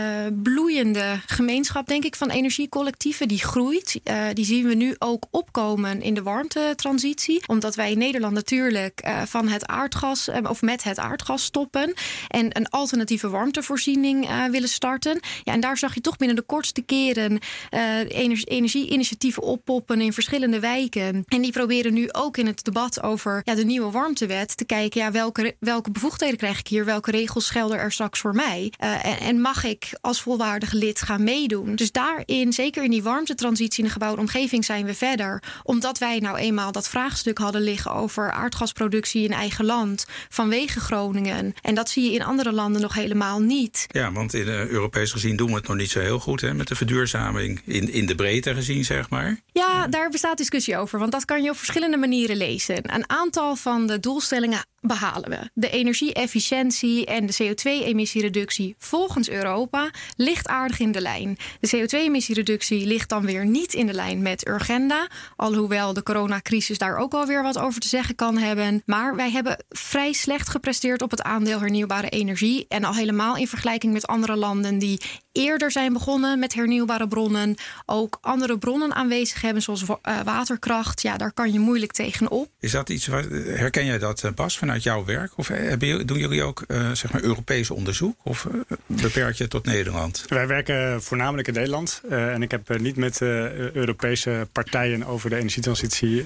bloeiende 0.43 1.21
gemeenschap, 1.27 1.87
denk 1.89 2.05
ik, 2.05 2.17
van 2.17 2.31
energiecollectieven 2.31 3.29
die 3.29 3.45
groeit. 3.45 4.01
Uh, 4.05 4.25
die 4.33 4.45
zien 4.45 4.67
we 4.67 4.75
nu 4.75 4.95
ook 4.99 5.27
opkomen 5.31 6.03
in 6.03 6.15
de 6.15 6.23
warmtetransitie. 6.23 7.43
Omdat 7.47 7.75
wij 7.75 7.91
in 7.91 7.99
Nederland 7.99 8.35
natuurlijk 8.35 9.09
van 9.25 9.49
het 9.49 9.67
aardgas 9.67 10.29
of 10.43 10.63
met 10.63 10.80
het 10.83 10.99
aardgas 10.99 11.45
stoppen 11.45 11.95
en 12.29 12.57
een 12.57 12.69
alternatieve 12.69 13.29
warmtevoorziening 13.29 14.29
uh, 14.29 14.45
willen 14.45 14.69
starten. 14.69 15.21
Ja, 15.45 15.53
en 15.53 15.61
daar 15.61 15.79
zag 15.79 15.95
je 15.95 16.01
toch 16.01 16.17
binnen 16.17 16.37
de 16.37 16.43
kortste 16.43 16.83
keren 16.83 17.39
uh, 17.71 17.99
energie-initiatieven 18.45 19.43
oppoppen 19.43 20.01
in 20.01 20.13
verschillende 20.13 20.61
wijken. 20.61 21.25
En 21.29 21.43
die 21.43 21.53
proberen 21.53 21.93
nu 21.93 22.13
ook 22.13 22.37
in 22.37 22.47
het 22.47 22.65
debat 22.65 23.03
over 23.03 23.41
ja, 23.45 23.55
de 23.55 23.65
nieuwe 23.65 23.91
warmtewet 23.91 24.57
te 24.57 24.65
kijken, 24.65 25.01
ja, 25.01 25.11
welke, 25.11 25.57
welke 25.59 25.91
bevoegdheden 25.91 26.37
krijg 26.37 26.59
ik 26.59 26.69
hier, 26.69 26.85
welke 26.85 27.11
regels 27.11 27.51
gelden 27.51 27.79
er 27.79 27.93
straks 27.93 28.21
voor 28.21 28.35
mij 28.35 28.73
uh, 28.85 29.05
en, 29.05 29.19
en, 29.19 29.41
mag 29.41 29.65
ik 29.65 29.93
als 30.01 30.21
volwaardig 30.21 30.73
lid 30.73 31.03
gaan 31.03 31.25
meedoen. 31.25 31.75
Dus 31.75 31.93
daarin, 31.93 32.53
zeker 32.53 32.85
in 32.85 32.91
die 32.91 33.03
warmtetransitie 33.03 33.79
in 33.79 33.85
de 33.85 33.93
gebouwde 33.93 34.21
omgeving, 34.21 34.65
zijn 34.65 34.85
we 34.85 34.95
verder. 34.95 35.43
Omdat 35.63 35.99
wij 35.99 36.19
nou 36.19 36.37
eenmaal 36.37 36.73
dat 36.73 36.89
vraagstuk 36.89 37.39
hadden 37.39 37.63
liggen 37.63 37.93
over 37.93 38.33
aardgasproductie 38.33 39.25
in 39.25 39.33
eigen 39.33 39.65
land 39.65 40.07
vanwege 40.29 40.70
eigen 40.71 40.97
Groningen. 40.97 41.55
En 41.63 41.75
dat 41.75 41.89
zie 41.89 42.05
je 42.05 42.13
in 42.13 42.23
andere 42.23 42.53
landen 42.53 42.83
nog 42.83 42.95
helemaal 42.95 43.41
niet. 43.41 43.87
Ja, 43.89 44.13
want 44.13 44.35
in 44.35 44.47
uh, 44.47 44.67
Europees 44.67 45.13
gezien 45.13 45.37
doen 45.37 45.49
we 45.49 45.55
het 45.55 45.69
nog 45.69 45.77
niet 45.77 45.91
zo 45.91 46.01
heel 46.01 46.19
goed 46.19 46.41
hè, 46.41 46.55
met 46.55 46.69
de 46.69 46.75
verduurzaming. 46.75 47.61
In, 47.65 47.93
in 47.93 48.07
de 48.07 48.15
breedte 48.15 48.55
gezien, 48.55 48.85
zeg 48.85 49.11
maar. 49.11 49.41
Ja, 49.53 49.87
daar 49.87 50.11
bestaat 50.11 50.37
discussie 50.37 50.77
over. 50.77 50.99
Want 50.99 51.13
dat 51.13 51.25
kan 51.25 51.43
je 51.43 51.51
op 51.51 51.57
verschillende 51.57 51.97
manieren 51.97 52.37
lezen. 52.37 52.95
Een 52.95 53.11
aantal 53.11 53.57
van 53.57 53.87
de 53.87 54.01
doelstellingen 54.01 54.65
behalen 54.81 55.31
we. 55.31 55.51
De 55.55 55.71
energie-efficiëntie 55.71 57.07
en 57.07 57.27
de 57.27 57.35
CO2-emissiereductie 57.43 58.75
volgens 58.79 59.29
Europa 59.29 59.91
ligt 60.17 60.49
aardig 60.49 60.79
in 60.79 60.93
de 60.93 61.01
lijn. 61.01 61.39
De 61.61 61.69
CO2-emissiereductie 61.77 62.87
ligt 62.87 63.09
dan 63.09 63.27
weer 63.27 63.47
niet 63.47 63.75
in 63.75 63.87
de 63.87 63.93
lijn 63.93 64.23
met 64.23 64.49
Urgenda. 64.49 65.09
Alhoewel 65.37 65.93
de 65.93 66.03
coronacrisis 66.03 66.79
daar 66.79 66.97
ook 66.97 67.15
alweer 67.15 67.43
wat 67.43 67.59
over 67.59 67.81
te 67.81 67.89
zeggen 67.89 68.15
kan 68.15 68.39
hebben. 68.39 68.83
Maar 68.87 69.17
wij 69.17 69.31
hebben 69.31 69.65
vrij 69.69 70.13
slecht 70.13 70.49
gepresteerd 70.49 70.60
op 71.03 71.11
het 71.11 71.23
aandeel 71.23 71.61
hernieuwbare 71.61 72.09
energie. 72.09 72.67
En 72.69 72.85
al 72.85 72.95
helemaal 72.95 73.37
in 73.37 73.49
vergelijking 73.49 73.93
met 73.93 74.07
andere 74.07 74.37
landen 74.37 74.79
die 74.79 75.01
eerder 75.33 75.71
zijn 75.71 75.93
begonnen 75.93 76.39
met 76.39 76.55
hernieuwbare 76.55 77.09
bronnen. 77.09 77.57
Ook 77.87 78.19
andere 78.21 78.59
bronnen 78.59 78.95
aanwezig 78.95 79.41
hebben, 79.41 79.63
zoals 79.63 79.83
uh, 79.83 79.97
waterkracht. 80.25 81.03
Ja, 81.03 81.17
daar 81.17 81.33
kan 81.33 81.53
je 81.53 81.59
moeilijk 81.59 81.93
tegenop. 81.93 82.49
Is 82.61 82.71
dat 82.71 82.89
iets, 82.89 83.07
herken 83.07 83.85
jij 83.85 83.99
dat, 83.99 84.25
eh, 84.25 84.33
Bas, 84.33 84.59
vanuit 84.59 84.83
jouw 84.83 85.05
werk? 85.05 85.33
Of 85.37 85.49
hebben, 85.49 86.07
doen 86.07 86.19
jullie 86.19 86.43
ook 86.43 86.65
uh, 86.67 86.91
zeg 86.93 87.13
maar 87.13 87.23
Europees 87.23 87.71
onderzoek? 87.71 88.17
Of 88.23 88.47
beperk 88.87 89.35
je 89.37 89.43
het 89.43 89.53
tot 89.53 89.65
Nederland? 89.65 90.25
Wij 90.29 90.47
werken 90.47 91.03
voornamelijk 91.03 91.49
in 91.49 91.55
Nederland. 91.55 92.03
en 92.09 92.43
ik 92.43 92.51
heb 92.51 92.79
niet 92.79 92.97
met 92.97 93.21
Europese 93.21 94.49
partijen 94.53 95.07
over 95.07 95.31
de 95.31 95.37
energietransitie 95.37 96.25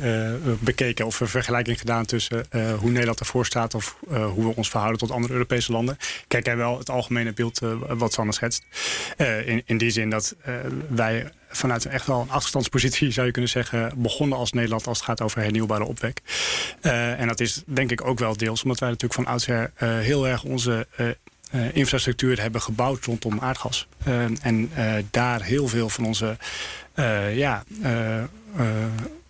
bekeken 0.58 1.06
of 1.06 1.20
een 1.20 1.28
vergelijking 1.28 1.78
gedaan 1.78 2.04
tussen 2.04 2.46
hoe 2.78 2.90
Nederland 2.90 3.20
ervoor 3.20 3.46
staat 3.46 3.74
of 3.74 3.96
hoe 4.08 4.46
we 4.46 4.56
ons 4.56 4.70
verhouden 4.70 5.00
tot 5.00 5.10
andere 5.10 5.32
Europese 5.32 5.72
landen. 5.72 5.96
Kijk, 6.28 6.46
jij 6.46 6.56
wel 6.56 6.78
het 6.78 6.90
algemene 6.90 7.32
beeld 7.32 7.60
wat 7.88 8.12
Sanne 8.12 8.32
schetst. 8.32 8.64
Uh, 9.16 9.48
in, 9.48 9.62
in 9.66 9.78
die 9.78 9.90
zin 9.90 10.10
dat 10.10 10.34
uh, 10.48 10.54
wij 10.88 11.30
vanuit 11.48 11.84
echt 11.84 12.06
wel 12.06 12.20
een 12.20 12.30
achterstandspositie, 12.30 13.10
zou 13.10 13.26
je 13.26 13.32
kunnen 13.32 13.50
zeggen, 13.50 13.92
begonnen 13.96 14.38
als 14.38 14.52
Nederland 14.52 14.86
als 14.86 14.98
het 14.98 15.06
gaat 15.06 15.20
over 15.20 15.40
hernieuwbare 15.40 15.84
opwek. 15.84 16.20
Uh, 16.82 17.20
en 17.20 17.28
dat 17.28 17.40
is 17.40 17.62
denk 17.66 17.90
ik 17.90 18.04
ook 18.06 18.18
wel 18.18 18.36
deels 18.36 18.62
omdat 18.62 18.78
wij 18.78 18.88
natuurlijk 18.88 19.20
van 19.20 19.32
oudsher 19.32 19.70
heel 19.76 20.28
erg 20.28 20.44
onze 20.44 20.86
infrastructuur 21.72 22.40
hebben 22.40 22.60
gebouwd 22.60 23.04
rondom 23.04 23.38
aardgas. 23.40 23.88
en 24.42 24.70
daar 25.10 25.42
heel 25.42 25.68
veel 25.68 25.88
van 25.88 26.04
onze 26.04 26.36
ja, 27.34 27.64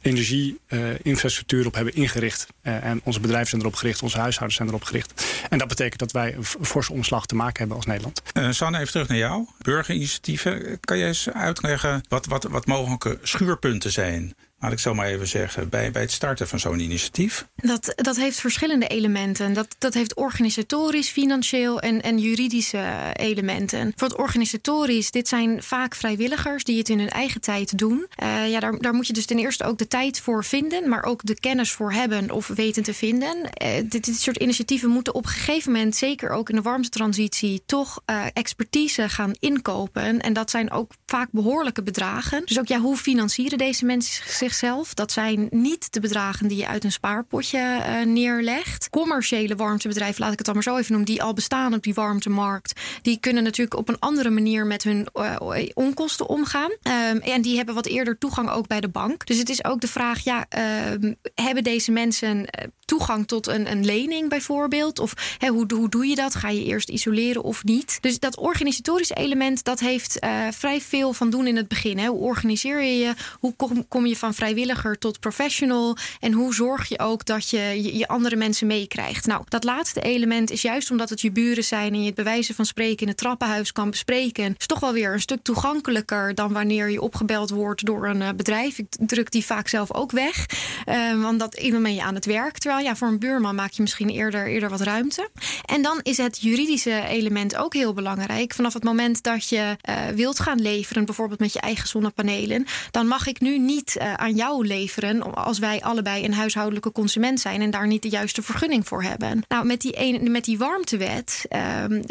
energieinfrastructuur 0.00 1.61
uh, 1.61 1.66
op 1.66 1.75
hebben 1.75 1.94
ingericht. 1.94 2.47
En 2.62 3.00
onze 3.04 3.21
bedrijven 3.21 3.49
zijn 3.49 3.61
erop 3.61 3.75
gericht, 3.75 4.02
onze 4.02 4.18
huishoudens 4.18 4.56
zijn 4.56 4.68
erop 4.68 4.85
gericht. 4.85 5.25
En 5.50 5.59
dat 5.59 5.68
betekent 5.68 5.99
dat 5.99 6.12
wij 6.12 6.35
een 6.35 6.44
forse 6.44 6.92
omslag 6.92 7.26
te 7.26 7.35
maken 7.35 7.59
hebben 7.59 7.76
als 7.76 7.87
Nederland. 7.87 8.23
Uh, 8.35 8.50
Sanne, 8.50 8.78
even 8.78 8.92
terug 8.92 9.09
naar 9.09 9.16
jou. 9.18 9.47
Burgerinitiatieven. 9.59 10.80
Kan 10.80 10.99
jij 10.99 11.06
eens 11.06 11.30
uitleggen 11.30 12.04
wat, 12.09 12.26
wat, 12.26 12.44
wat 12.44 12.66
mogelijke 12.66 13.18
schuurpunten 13.23 13.92
zijn 13.92 14.35
laat 14.64 14.73
ik 14.73 14.78
zo 14.78 14.94
maar 14.94 15.06
even 15.06 15.28
zeggen, 15.28 15.68
bij, 15.68 15.90
bij 15.90 16.02
het 16.02 16.12
starten 16.12 16.49
van 16.49 16.61
zo'n 16.61 16.80
initiatief? 16.80 17.47
Dat, 17.56 17.92
dat 17.97 18.16
heeft 18.16 18.40
verschillende 18.40 18.87
elementen. 18.87 19.52
Dat, 19.52 19.76
dat 19.78 19.94
heeft 19.94 20.14
organisatorisch, 20.14 21.09
financieel 21.09 21.80
en, 21.80 22.02
en 22.02 22.18
juridische 22.18 23.12
elementen. 23.12 23.92
Voor 23.97 24.09
het 24.09 24.16
organisatorisch, 24.16 25.11
dit 25.11 25.28
zijn 25.28 25.62
vaak 25.62 25.94
vrijwilligers 25.94 26.64
die 26.64 26.78
het 26.78 26.88
in 26.88 26.99
hun 26.99 27.11
eigen 27.11 27.40
tijd 27.40 27.78
doen. 27.78 28.06
Uh, 28.23 28.50
ja, 28.50 28.61
daar, 28.61 28.78
daar 28.78 28.94
moet 28.94 29.06
je 29.06 29.12
dus 29.12 29.26
ten 29.26 29.38
eerste 29.38 29.64
ook 29.64 29.78
de 29.78 29.88
tijd 29.88 30.21
voor 30.21 30.44
vinden, 30.44 30.88
maar 30.88 31.02
ook 31.02 31.21
de 31.25 31.40
kennis 31.40 31.73
voor 31.73 31.92
hebben 31.92 32.30
of 32.30 32.47
weten 32.47 32.83
te 32.83 32.94
vinden. 32.94 33.37
Uh, 33.37 33.68
dit, 33.88 34.04
dit 34.04 34.21
soort 34.21 34.37
initiatieven 34.37 34.90
moeten 34.90 35.14
op 35.14 35.25
een 35.25 35.30
gegeven 35.30 35.73
moment, 35.73 35.97
zeker 35.97 36.30
ook 36.30 36.49
in 36.49 36.56
de 36.56 36.62
warmtetransitie, 36.62 37.62
toch 37.66 38.00
expertise 38.33 39.09
gaan 39.09 39.33
inkopen. 39.38 40.21
En 40.21 40.33
dat 40.33 40.50
zijn 40.50 40.71
ook 40.71 40.92
vaak 41.06 41.28
behoorlijke 41.30 41.83
bedragen. 41.83 42.42
Dus 42.44 42.59
ook 42.59 42.66
ja, 42.66 42.78
hoe 42.78 42.97
financieren 42.97 43.59
deze 43.59 43.85
mensen 43.85 44.25
zich? 44.30 44.53
Zichzelf. 44.54 44.94
Dat 44.94 45.12
zijn 45.12 45.46
niet 45.50 45.92
de 45.92 46.00
bedragen 46.00 46.49
die 46.49 46.58
je 46.58 46.66
uit 46.66 46.84
een 46.84 46.92
spaarpotje 46.92 47.58
uh, 47.58 48.06
neerlegt. 48.06 48.90
Commerciële 48.90 49.56
warmtebedrijven, 49.56 50.20
laat 50.20 50.32
ik 50.32 50.37
het 50.37 50.46
dan 50.46 50.54
maar 50.54 50.64
zo 50.64 50.76
even 50.76 50.92
noemen, 50.92 51.11
die 51.12 51.23
al 51.23 51.32
bestaan 51.32 51.75
op 51.75 51.82
die 51.82 51.94
warmtemarkt, 51.94 52.80
die 53.02 53.18
kunnen 53.20 53.42
natuurlijk 53.42 53.76
op 53.76 53.88
een 53.88 53.99
andere 53.99 54.30
manier 54.30 54.66
met 54.66 54.82
hun 54.82 55.08
uh, 55.14 55.37
onkosten 55.75 56.28
omgaan. 56.28 56.70
Um, 56.70 57.18
en 57.18 57.42
die 57.42 57.56
hebben 57.56 57.75
wat 57.75 57.87
eerder 57.87 58.18
toegang 58.18 58.50
ook 58.50 58.66
bij 58.66 58.80
de 58.80 58.88
bank. 58.88 59.26
Dus 59.26 59.38
het 59.38 59.49
is 59.49 59.64
ook 59.64 59.80
de 59.80 59.88
vraag: 59.88 60.25
ja, 60.25 60.46
uh, 60.56 61.12
hebben 61.34 61.64
deze 61.64 61.92
mensen 61.92 62.46
eh, 62.46 62.68
toegang 62.84 63.26
tot 63.26 63.46
een, 63.46 63.70
een 63.70 63.84
lening 63.84 64.28
bijvoorbeeld? 64.28 64.99
Of 64.99 65.37
hoe, 65.40 65.66
hoe 65.75 65.88
doe 65.88 66.06
je 66.06 66.14
dat? 66.14 66.34
Ga 66.34 66.49
je 66.49 66.64
eerst 66.64 66.88
isoleren 66.88 67.42
of 67.42 67.64
niet? 67.64 67.99
Dus 68.00 68.18
dat 68.18 68.37
organisatorische 68.37 69.14
element, 69.14 69.64
dat 69.64 69.80
heeft 69.80 70.18
vrij 70.50 70.80
veel 70.80 71.12
van 71.12 71.30
doen 71.30 71.46
in 71.46 71.56
het 71.56 71.68
begin. 71.68 71.99
Hè. 71.99 72.06
Hoe 72.06 72.18
organiseer 72.18 72.82
je 72.82 72.99
je? 72.99 73.14
Hoe 73.40 73.54
kom, 73.56 73.88
kom 73.88 74.06
je 74.06 74.16
van 74.16 74.34
vrijwilliger 74.44 74.98
tot 74.98 75.20
professional? 75.20 75.96
En 76.20 76.32
hoe 76.32 76.54
zorg 76.54 76.88
je 76.88 76.98
ook 76.98 77.24
dat 77.24 77.50
je 77.50 77.96
je, 77.98 78.08
andere 78.08 78.36
mensen 78.36 78.66
meekrijgt? 78.66 79.26
Nou, 79.26 79.42
dat 79.48 79.64
laatste 79.64 80.00
element 80.00 80.50
is 80.50 80.62
juist 80.62 80.90
omdat 80.90 81.10
het 81.10 81.20
je 81.20 81.30
buren 81.30 81.64
zijn 81.64 81.92
en 81.92 82.00
je 82.00 82.06
het 82.06 82.14
bewijzen 82.14 82.54
van 82.54 82.66
spreken 82.66 83.02
in 83.02 83.08
het 83.08 83.16
trappenhuis 83.16 83.72
kan 83.72 83.90
bespreken, 83.90 84.54
is 84.58 84.66
toch 84.66 84.80
wel 84.80 84.92
weer 84.92 85.12
een 85.12 85.20
stuk 85.20 85.42
toegankelijker 85.42 86.34
dan 86.34 86.52
wanneer 86.52 86.90
je 86.90 87.00
opgebeld 87.00 87.50
wordt 87.50 87.86
door 87.86 88.08
een 88.08 88.20
uh, 88.20 88.28
bedrijf. 88.36 88.78
Ik 88.78 88.86
druk 88.98 89.30
die 89.30 89.44
vaak 89.44 89.68
zelf 89.68 89.94
ook 89.94 90.10
weg, 90.10 90.46
uh, 90.88 91.22
want 91.22 91.38
dat 91.38 91.62
dan 91.70 91.82
ben 91.82 91.94
je 91.94 92.02
aan 92.02 92.14
het 92.14 92.24
werk. 92.24 92.58
Terwijl 92.58 92.84
ja, 92.84 92.96
voor 92.96 93.08
een 93.08 93.18
buurman 93.18 93.54
maak 93.54 93.70
je 93.70 93.82
misschien 93.82 94.08
eerder, 94.08 94.46
eerder 94.46 94.70
wat 94.70 94.80
ruimte. 94.80 95.28
En 95.64 95.82
dan 95.82 96.00
is 96.02 96.16
het 96.16 96.40
juridische 96.40 97.02
element 97.08 97.56
ook 97.56 97.74
heel 97.74 97.92
belangrijk. 97.92 98.54
Vanaf 98.54 98.72
het 98.72 98.84
moment 98.84 99.22
dat 99.22 99.48
je 99.48 99.76
uh, 99.88 99.96
wilt 100.14 100.40
gaan 100.40 100.60
leveren, 100.60 101.04
bijvoorbeeld 101.04 101.40
met 101.40 101.52
je 101.52 101.60
eigen 101.60 101.88
zonnepanelen, 101.88 102.66
dan 102.90 103.06
mag 103.06 103.26
ik 103.26 103.40
nu 103.40 103.58
niet 103.58 103.98
aan 104.16 104.33
jou 104.34 104.66
leveren 104.66 105.34
als 105.34 105.58
wij 105.58 105.82
allebei 105.82 106.24
een 106.24 106.34
huishoudelijke 106.34 106.92
consument 106.92 107.40
zijn 107.40 107.60
en 107.60 107.70
daar 107.70 107.86
niet 107.86 108.02
de 108.02 108.08
juiste 108.08 108.42
vergunning 108.42 108.88
voor 108.88 109.02
hebben. 109.02 109.42
Nou, 109.48 109.66
met 109.66 109.80
die, 109.80 109.92
een, 109.96 110.30
met 110.30 110.44
die 110.44 110.58
warmtewet 110.58 111.46
uh, 111.48 111.60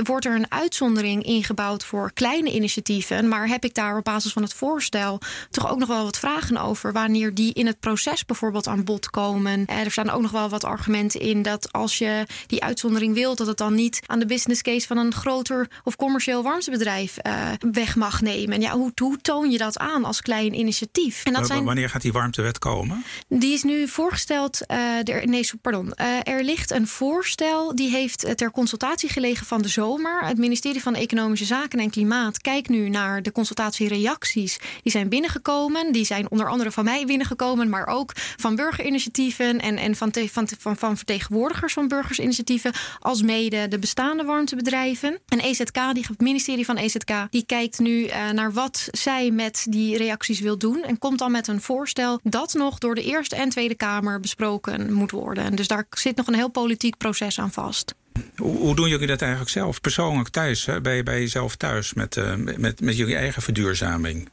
wordt 0.03 0.25
er 0.25 0.36
een 0.36 0.51
uitzondering 0.51 1.24
ingebouwd 1.24 1.86
voor 1.86 2.12
kleine 2.13 2.51
initiatieven. 2.51 3.27
Maar 3.27 3.48
heb 3.48 3.63
ik 3.63 3.74
daar 3.74 3.98
op 3.98 4.03
basis 4.03 4.34
van 4.34 4.42
het 4.42 4.53
voorstel 4.53 5.20
toch 5.51 5.72
ook 5.72 5.80
nog 5.80 5.88
wel 5.88 6.03
wat 6.03 6.20
vragen 6.20 6.58
over 6.58 6.92
wanneer 6.92 7.34
die 7.34 7.53
in 7.53 7.65
het 7.65 7.80
proces 7.80 8.25
bijvoorbeeld 8.25 8.68
aan 8.68 8.84
bod 8.84 9.10
komen. 9.10 9.65
Er 9.65 9.92
staan 9.92 10.10
ook 10.10 10.22
nog 10.22 10.32
wel 10.32 10.50
wat 10.50 10.63
argumenten 10.63 11.20
in 11.20 11.42
dat 11.42 11.72
als 11.72 11.98
je 11.98 12.25
die 12.48 12.63
uitzondering 12.63 13.13
wilt, 13.13 13.38
dat 13.38 13.48
het 13.48 13.58
dan 13.58 13.75
niet 13.75 14.00
aan 14.06 14.20
de 14.20 14.25
business 14.25 14.62
case 14.62 14.88
van 14.88 14.98
een 14.98 15.13
groter 15.13 15.70
of 15.84 15.96
commercieel 15.96 16.44
warmtebedrijf 16.44 17.18
uh, 17.27 17.50
weg 17.72 17.96
mag 17.96 18.22
nemen. 18.22 18.62
Ja, 18.62 18.72
hoe, 18.72 18.92
hoe 18.96 19.18
toon 19.22 19.51
je 19.51 19.58
dat 19.58 19.77
aan 19.77 20.06
als 20.06 20.22
klein 20.22 20.60
initiatief? 20.60 21.24
En 21.24 21.34
dat 21.34 21.48
zijn... 21.48 21.63
Wanneer 21.63 21.89
gaat 21.89 22.03
die 22.04 22.12
warmtewet 22.12 22.60
komen? 22.60 23.04
Die 23.28 23.54
is 23.54 23.64
nu 23.64 23.88
voorgesteld. 23.88 24.60
Uh, 24.68 25.08
er, 25.08 25.28
nee, 25.28 25.50
pardon. 25.62 25.94
Uh, 26.02 26.34
er 26.34 26.44
ligt 26.44 26.72
een 26.72 26.88
voorstel. 26.88 27.76
Die 27.76 27.90
heeft 27.90 28.38
ter 28.38 28.52
consultatie 28.52 29.10
gelegen 29.10 29.46
van 29.46 29.62
de 29.62 29.68
zomer. 29.68 30.26
Het 30.26 30.38
ministerie 30.38 30.82
van 30.82 30.96
Economische 30.96 31.46
Zaken 31.46 31.80
en 31.80 31.90
Klimaat 31.90 32.42
kijkt 32.42 32.70
nu 32.70 32.90
naar 32.90 33.22
de 33.22 33.32
consultatiereacties. 33.32 34.60
Die 34.84 34.92
zijn 34.92 35.10
binnengekomen. 35.10 35.92
Die 35.92 36.06
zijn 36.06 36.32
onder 36.32 36.50
andere 36.50 36.72
van 36.72 36.84
mij 36.84 37.06
binnengekomen. 37.06 37.70
Maar 37.70 37.88
ook 37.88 38.12
van 38.16 38.56
burgerinitiatieven. 38.56 39.60
En, 39.60 39.78
en 39.78 39.96
van, 39.96 40.12
van, 40.32 40.48
van, 40.60 40.78
van 40.78 40.98
vertegenwoordigers 40.98 41.74
van 41.74 41.88
burgersinitiatieven. 41.88 42.74
Als 43.00 43.22
mede 43.22 43.68
de 43.68 43.80
bestaande 43.80 44.24
warmtebedrijven. 44.24 45.20
En 45.28 45.40
EZK, 45.40 45.94
die, 45.94 46.06
het 46.08 46.22
ministerie 46.22 46.66
van 46.66 46.78
EZK, 46.78 47.12
die 47.30 47.46
kijkt 47.46 47.80
nu 47.80 48.06
naar 48.34 48.54
wat 48.54 48.88
zij 48.92 49.32
met 49.32 49.66
die 49.70 49.98
reacties 49.98 50.40
wil 50.40 50.58
doen. 50.58 50.84
En 50.84 50.98
komt 50.98 51.20
dan 51.20 51.32
met 51.32 51.48
een 51.48 51.62
voorstel 51.62 51.92
dat 52.24 52.54
nog 52.54 52.78
door 52.78 52.96
de 52.96 53.04
Eerste 53.04 53.36
en 53.36 53.50
Tweede 53.50 53.76
Kamer 53.76 54.20
besproken 54.20 54.94
moet 54.94 55.12
worden. 55.12 55.56
Dus 55.56 55.68
daar 55.68 55.86
zit 55.90 56.16
nog 56.16 56.28
een 56.28 56.34
heel 56.34 56.50
politiek 56.50 56.98
proces 56.98 57.40
aan 57.40 57.52
vast. 57.52 57.96
Hoe, 58.36 58.58
hoe 58.58 58.76
doen 58.76 58.90
jullie 58.90 59.08
dat 59.08 59.22
eigenlijk 59.22 59.52
zelf? 59.52 59.82
Persoonlijk 59.82 60.30
thuis, 60.30 60.66
hè? 60.66 60.82
Bij, 60.82 61.04
bij 61.04 61.20
jezelf 61.20 61.56
thuis 61.56 61.94
met, 61.94 62.16
uh, 62.16 62.36
met, 62.36 62.82
met 62.82 62.98
jullie 62.98 63.16
eigen 63.16 63.42
verduurzaming? 63.42 64.30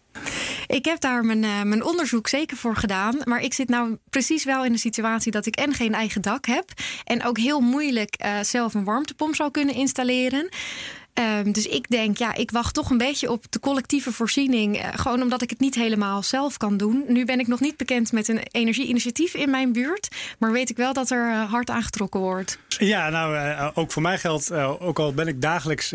Ik 0.67 0.85
heb 0.85 1.00
daar 1.00 1.25
mijn, 1.25 1.43
uh, 1.43 1.62
mijn 1.62 1.85
onderzoek 1.85 2.29
zeker 2.29 2.57
voor 2.57 2.76
gedaan. 2.76 3.19
Maar 3.25 3.40
ik 3.40 3.55
zit 3.55 3.69
nou 3.69 3.97
precies 4.11 4.45
wel 4.45 4.64
in 4.64 4.73
de 4.73 4.79
situatie 4.79 5.33
dat 5.33 5.47
ik 5.47 5.57
en 5.57 5.75
geen 5.75 5.95
eigen 5.95 6.23
dak 6.23 6.47
heb. 6.47 6.64
En 7.05 7.25
ook 7.25 7.38
heel 7.38 7.61
moeilijk 7.61 8.25
uh, 8.25 8.40
zelf 8.43 8.75
een 8.75 8.85
warmtepomp 8.85 9.35
zou 9.35 9.50
kunnen 9.50 9.75
installeren. 9.75 10.49
Ehm, 11.14 11.52
dus 11.52 11.67
ik 11.67 11.88
denk, 11.88 12.17
ja, 12.17 12.35
ik 12.35 12.50
wacht 12.50 12.75
toch 12.75 12.90
een 12.90 12.99
beetje 12.99 13.31
op 13.31 13.45
de 13.50 13.61
collectieve 13.61 14.12
voorziening. 14.12 14.76
Uh, 14.76 14.88
gewoon 14.95 15.23
omdat 15.23 15.43
ik 15.43 15.50
het 15.50 15.61
niet 15.61 15.75
helemaal 15.75 16.23
zelf 16.23 16.57
kan 16.57 16.76
doen. 16.76 17.05
Nu 17.09 17.25
ben 17.25 17.40
ik 17.40 17.47
nog 17.47 17.61
niet 17.61 17.76
bekend 17.76 18.12
met 18.12 18.29
een 18.29 18.40
energieinitiatief 18.50 19.35
in 19.35 19.50
mijn 19.50 19.73
buurt. 19.73 20.09
Maar 20.38 20.52
weet 20.52 20.71
ik 20.71 20.76
wel 20.76 20.93
dat 20.93 21.11
er 21.11 21.31
uh, 21.31 21.50
hard 21.50 21.71
aangetrokken 21.71 22.21
wordt. 22.21 22.59
Ja, 22.69 23.09
nou, 23.09 23.35
uh, 23.35 23.69
ook 23.75 23.93
voor 23.93 24.02
mij 24.02 24.19
geldt, 24.19 24.52
ook 24.52 24.99
al 24.99 25.14
ben 25.14 25.29
ik 25.29 25.43
dagelijks 25.43 25.93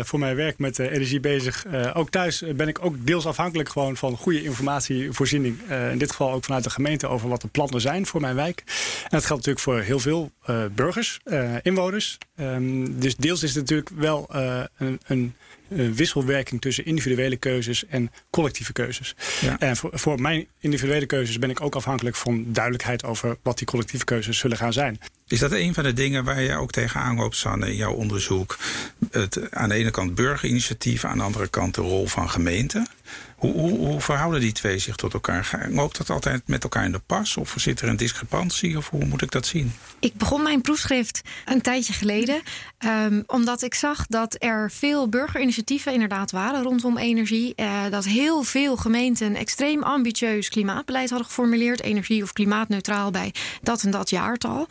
voor 0.00 0.18
mijn 0.18 0.36
werk 0.36 0.58
met 0.58 0.78
energie 0.78 1.20
bezig. 1.20 1.64
ook 1.94 2.10
thuis 2.10 2.42
ben 2.54 2.68
ik 2.68 2.84
ook 2.84 3.06
deels 3.06 3.26
afhankelijk 3.26 3.68
gewoon 3.68 3.96
van 3.96 4.16
goede 4.16 4.42
informatievoorziening. 4.42 5.58
in 5.92 5.98
dit 5.98 6.10
geval 6.10 6.32
ook 6.32 6.44
vanuit 6.44 6.64
de 6.64 6.70
gemeente 6.70 7.06
over 7.06 7.28
wat 7.28 7.40
de 7.40 7.48
plannen 7.48 7.80
zijn 7.80 8.06
voor 8.06 8.20
mijn 8.20 8.34
wijk. 8.34 8.62
En 9.02 9.08
dat 9.10 9.24
geldt 9.26 9.46
natuurlijk 9.46 9.60
voor 9.60 9.80
heel 9.80 9.98
veel 9.98 10.30
burgers, 10.74 11.20
inwoners. 11.62 12.18
Um, 12.40 13.00
dus 13.00 13.16
deels 13.16 13.42
is 13.42 13.54
het 13.54 13.62
natuurlijk 13.62 13.88
wel 13.88 14.26
een, 14.76 15.00
een, 15.06 15.34
wisselwerking 15.68 16.60
tussen 16.60 16.84
individuele 16.84 17.36
keuzes 17.36 17.86
en 17.86 18.10
collectieve 18.30 18.72
keuzes. 18.72 19.14
Ja. 19.40 19.58
En 19.58 19.76
voor, 19.76 19.90
voor, 19.92 20.20
mijn 20.20 20.46
individuele 20.60 21.06
keuzes 21.06 21.38
ben 21.38 21.50
ik 21.50 21.60
ook 21.60 21.74
afhankelijk 21.74 22.16
van 22.16 22.44
duidelijkheid 22.52 23.04
over 23.04 23.36
wat 23.42 23.58
die 23.58 23.66
collectieve 23.66 24.04
keuzes 24.04 24.38
zullen 24.38 24.56
gaan 24.56 24.72
zijn. 24.72 25.00
Is 25.28 25.38
dat 25.38 25.52
een 25.52 25.74
van 25.74 25.84
de 25.84 25.92
dingen 25.92 26.24
waar 26.24 26.42
je 26.42 26.56
ook 26.56 26.70
tegenaan 26.70 27.16
loopt, 27.16 27.36
Sanne, 27.36 27.66
in 27.66 27.76
jouw 27.76 27.92
onderzoek? 27.92 28.58
Het, 29.10 29.50
aan 29.50 29.68
de 29.68 29.74
ene 29.74 29.90
kant 29.90 30.14
burgerinitiatief, 30.14 31.04
aan 31.04 31.18
de 31.18 31.24
andere 31.24 31.48
kant 31.48 31.74
de 31.74 31.80
rol 31.80 32.06
van 32.06 32.30
gemeenten. 32.30 32.86
Hoe, 33.36 33.52
hoe, 33.52 33.78
hoe, 33.78 34.00
verhouden 34.00 34.40
die 34.40 34.52
twee 34.52 34.78
zich 34.78 34.96
tot 34.96 35.12
elkaar? 35.12 35.66
Loopt 35.70 35.96
dat 35.96 36.10
altijd 36.10 36.42
met 36.46 36.62
elkaar 36.62 36.84
in 36.84 36.92
de 36.92 37.00
pas? 37.06 37.36
Of 37.36 37.54
zit 37.56 37.80
er 37.80 37.88
een 37.88 37.96
discrepantie? 37.96 38.76
Of 38.76 38.90
hoe 38.90 39.04
moet 39.04 39.22
ik 39.22 39.30
dat 39.30 39.46
zien? 39.46 39.72
Ik 40.00 40.14
begon 40.14 40.42
mijn 40.42 40.60
proefschrift 40.60 41.20
een 41.44 41.60
tijdje 41.60 41.92
geleden. 41.92 42.42
Um, 42.84 43.22
omdat 43.26 43.62
ik 43.62 43.74
zag 43.74 44.06
dat 44.06 44.36
er 44.38 44.70
veel 44.70 45.08
burgerinitiatieven 45.08 45.55
inderdaad 45.64 46.30
waren 46.30 46.62
rondom 46.62 46.98
energie. 46.98 47.52
Uh, 47.56 47.80
dat 47.90 48.04
heel 48.04 48.42
veel 48.42 48.76
gemeenten 48.76 49.34
extreem 49.34 49.82
ambitieus 49.82 50.48
klimaatbeleid 50.48 51.08
hadden 51.08 51.26
geformuleerd. 51.26 51.82
Energie 51.82 52.22
of 52.22 52.32
klimaatneutraal 52.32 53.10
bij 53.10 53.34
dat 53.62 53.82
en 53.82 53.90
dat 53.90 54.10
jaartal. 54.10 54.66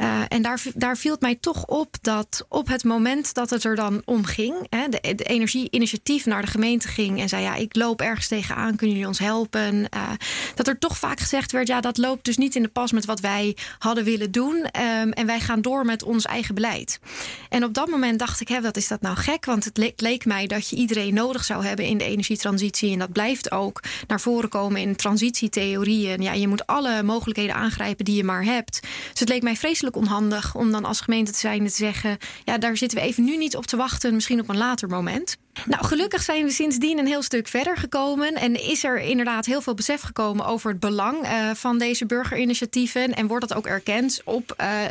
Uh, 0.00 0.20
en 0.28 0.42
daar, 0.42 0.62
daar 0.74 0.96
viel 0.96 1.12
het 1.12 1.20
mij 1.20 1.34
toch 1.40 1.64
op 1.66 1.96
dat 2.00 2.46
op 2.48 2.68
het 2.68 2.84
moment 2.84 3.34
dat 3.34 3.50
het 3.50 3.64
er 3.64 3.76
dan 3.76 4.02
om 4.04 4.24
ging... 4.24 4.54
Hè, 4.70 4.88
de, 4.88 5.14
de 5.14 5.24
energieinitiatief 5.24 6.26
naar 6.26 6.42
de 6.42 6.50
gemeente 6.50 6.88
ging 6.88 7.20
en 7.20 7.28
zei... 7.28 7.42
ja, 7.42 7.54
ik 7.54 7.76
loop 7.76 8.00
ergens 8.00 8.28
tegenaan, 8.28 8.76
kunnen 8.76 8.96
jullie 8.96 9.08
ons 9.08 9.18
helpen? 9.18 9.74
Uh, 9.74 10.10
dat 10.54 10.68
er 10.68 10.78
toch 10.78 10.98
vaak 10.98 11.20
gezegd 11.20 11.52
werd, 11.52 11.66
ja, 11.66 11.80
dat 11.80 11.96
loopt 11.96 12.24
dus 12.24 12.36
niet 12.36 12.54
in 12.54 12.62
de 12.62 12.68
pas 12.68 12.92
met 12.92 13.04
wat 13.04 13.20
wij 13.20 13.56
hadden 13.78 14.04
willen 14.04 14.30
doen. 14.30 14.54
Um, 14.56 15.12
en 15.12 15.26
wij 15.26 15.40
gaan 15.40 15.60
door 15.60 15.84
met 15.84 16.02
ons 16.02 16.24
eigen 16.24 16.54
beleid. 16.54 17.00
En 17.48 17.64
op 17.64 17.74
dat 17.74 17.88
moment 17.88 18.18
dacht 18.18 18.40
ik, 18.40 18.48
hè, 18.48 18.60
wat 18.60 18.76
is 18.76 18.88
dat 18.88 19.00
nou 19.00 19.16
gek? 19.16 19.44
Want 19.44 19.64
het 19.64 19.76
leek, 20.00 20.15
leek 20.16 20.24
mij 20.34 20.46
dat 20.46 20.68
je 20.68 20.76
iedereen 20.76 21.14
nodig 21.14 21.44
zou 21.44 21.64
hebben 21.64 21.84
in 21.84 21.98
de 21.98 22.04
energietransitie. 22.04 22.92
En 22.92 22.98
dat 22.98 23.12
blijft 23.12 23.50
ook 23.50 23.82
naar 24.06 24.20
voren 24.20 24.48
komen 24.48 24.80
in 24.80 24.96
transitietheorieën. 24.96 26.22
Ja, 26.22 26.32
je 26.32 26.48
moet 26.48 26.66
alle 26.66 27.02
mogelijkheden 27.02 27.54
aangrijpen 27.54 28.04
die 28.04 28.16
je 28.16 28.24
maar 28.24 28.44
hebt. 28.44 28.80
Dus 29.10 29.20
het 29.20 29.28
leek 29.28 29.42
mij 29.42 29.56
vreselijk 29.56 29.96
onhandig 29.96 30.54
om 30.54 30.70
dan 30.70 30.84
als 30.84 31.00
gemeente 31.00 31.32
te 31.32 31.38
zijn 31.38 31.66
te 31.66 31.74
zeggen: 31.74 32.18
ja, 32.44 32.58
daar 32.58 32.76
zitten 32.76 32.98
we 32.98 33.04
even 33.04 33.24
nu 33.24 33.36
niet 33.36 33.56
op 33.56 33.66
te 33.66 33.76
wachten, 33.76 34.14
misschien 34.14 34.40
op 34.40 34.48
een 34.48 34.56
later 34.56 34.88
moment. 34.88 35.36
Nou, 35.64 35.84
gelukkig 35.84 36.22
zijn 36.22 36.44
we 36.44 36.50
sindsdien 36.50 36.98
een 36.98 37.06
heel 37.06 37.22
stuk 37.22 37.48
verder 37.48 37.76
gekomen. 37.76 38.34
En 38.34 38.62
is 38.62 38.84
er 38.84 38.98
inderdaad 38.98 39.46
heel 39.46 39.60
veel 39.60 39.74
besef 39.74 40.00
gekomen 40.00 40.46
over 40.46 40.70
het 40.70 40.80
belang 40.80 41.22
uh, 41.22 41.50
van 41.54 41.78
deze 41.78 42.06
burgerinitiatieven. 42.06 43.14
En 43.14 43.26
wordt 43.26 43.48
dat 43.48 43.58
ook 43.58 43.66
erkend 43.66 44.20
op 44.24 44.54
uh, 44.60 44.84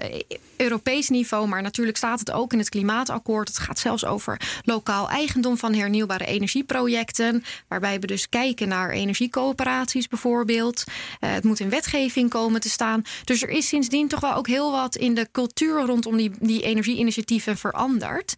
Europees 0.55 1.09
niveau. 1.09 1.47
Maar 1.47 1.61
natuurlijk 1.61 1.97
staat 1.97 2.19
het 2.19 2.31
ook 2.31 2.53
in 2.53 2.59
het 2.59 2.69
klimaatakkoord. 2.69 3.47
Het 3.47 3.57
gaat 3.57 3.79
zelfs 3.79 4.05
over 4.05 4.41
lokaal 4.63 5.09
eigendom 5.09 5.57
van 5.57 5.73
hernieuwbare 5.73 6.25
energieprojecten. 6.25 7.43
Waarbij 7.67 7.99
we 7.99 8.07
dus 8.07 8.29
kijken 8.29 8.67
naar 8.67 8.89
energiecoöperaties 8.89 10.07
bijvoorbeeld. 10.07 10.83
Uh, 10.87 11.31
het 11.31 11.43
moet 11.43 11.59
in 11.59 11.69
wetgeving 11.69 12.29
komen 12.29 12.61
te 12.61 12.69
staan. 12.69 13.01
Dus 13.23 13.41
er 13.41 13.49
is 13.49 13.67
sindsdien 13.67 14.07
toch 14.07 14.19
wel 14.19 14.33
ook 14.33 14.47
heel 14.47 14.71
wat 14.71 14.95
in 14.95 15.13
de 15.13 15.27
cultuur 15.31 15.81
rondom 15.81 16.17
die, 16.17 16.31
die 16.39 16.61
energieinitiatieven 16.61 17.57
veranderd. 17.57 18.35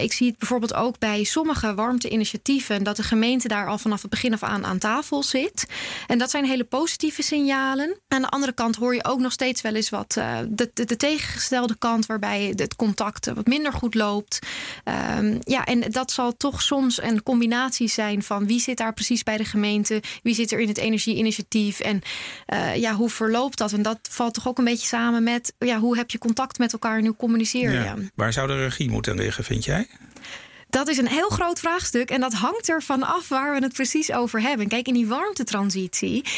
ik 0.00 0.12
zie 0.12 0.28
het 0.28 0.38
bijvoorbeeld 0.38 0.74
ook 0.74 0.98
bij 0.98 1.24
sommige 1.24 1.65
warmte-initiatieven, 1.74 2.82
dat 2.82 2.96
de 2.96 3.02
gemeente 3.02 3.48
daar 3.48 3.68
al 3.68 3.78
vanaf 3.78 4.02
het 4.02 4.10
begin 4.10 4.32
af 4.32 4.42
aan 4.42 4.64
aan 4.64 4.78
tafel 4.78 5.22
zit. 5.22 5.66
En 6.06 6.18
dat 6.18 6.30
zijn 6.30 6.44
hele 6.44 6.64
positieve 6.64 7.22
signalen. 7.22 8.00
Aan 8.08 8.22
de 8.22 8.28
andere 8.28 8.52
kant 8.52 8.76
hoor 8.76 8.94
je 8.94 9.04
ook 9.04 9.18
nog 9.18 9.32
steeds 9.32 9.60
wel 9.60 9.74
eens 9.74 9.90
wat 9.90 10.14
uh, 10.18 10.38
de, 10.48 10.70
de, 10.74 10.84
de, 10.84 10.96
tegengestelde 10.96 11.76
kant, 11.78 12.06
waarbij 12.06 12.52
het 12.56 12.76
contact 12.76 13.26
wat 13.34 13.46
minder 13.46 13.72
goed 13.72 13.94
loopt. 13.94 14.38
Um, 15.18 15.38
ja, 15.40 15.64
en 15.64 15.80
dat 15.90 16.10
zal 16.10 16.36
toch 16.36 16.62
soms 16.62 17.02
een 17.02 17.22
combinatie 17.22 17.88
zijn 17.88 18.22
van 18.22 18.46
wie 18.46 18.60
zit 18.60 18.76
daar 18.76 18.92
precies 18.92 19.22
bij 19.22 19.36
de 19.36 19.44
gemeente, 19.44 20.02
wie 20.22 20.34
zit 20.34 20.52
er 20.52 20.60
in 20.60 20.68
het 20.68 20.78
energieinitiatief 20.78 21.80
en 21.80 22.00
uh, 22.52 22.76
ja, 22.76 22.94
hoe 22.94 23.10
verloopt 23.10 23.58
dat? 23.58 23.72
En 23.72 23.82
dat 23.82 23.98
valt 24.10 24.34
toch 24.34 24.48
ook 24.48 24.58
een 24.58 24.64
beetje 24.64 24.86
samen 24.86 25.22
met 25.22 25.54
ja, 25.58 25.78
hoe 25.78 25.96
heb 25.96 26.10
je 26.10 26.18
contact 26.18 26.58
met 26.58 26.72
elkaar 26.72 26.98
en 26.98 27.06
hoe 27.06 27.16
communiceer 27.16 27.70
je? 27.70 27.78
Ja. 27.78 27.96
Waar 28.14 28.32
zou 28.32 28.46
de 28.46 28.56
regie 28.56 28.90
moeten 28.90 29.16
liggen, 29.16 29.44
vind 29.44 29.64
jij? 29.64 29.88
Dat 30.76 30.88
is 30.88 30.98
een 30.98 31.08
heel 31.08 31.28
groot 31.28 31.60
vraagstuk 31.60 32.10
en 32.10 32.20
dat 32.20 32.32
hangt 32.32 32.68
ervan 32.68 33.02
af 33.02 33.28
waar 33.28 33.54
we 33.54 33.60
het 33.62 33.72
precies 33.72 34.12
over 34.12 34.40
hebben. 34.40 34.68
Kijk, 34.68 34.86
in 34.86 34.94
die 34.94 35.06
warmtetransitie 35.06 36.24
uh, 36.24 36.30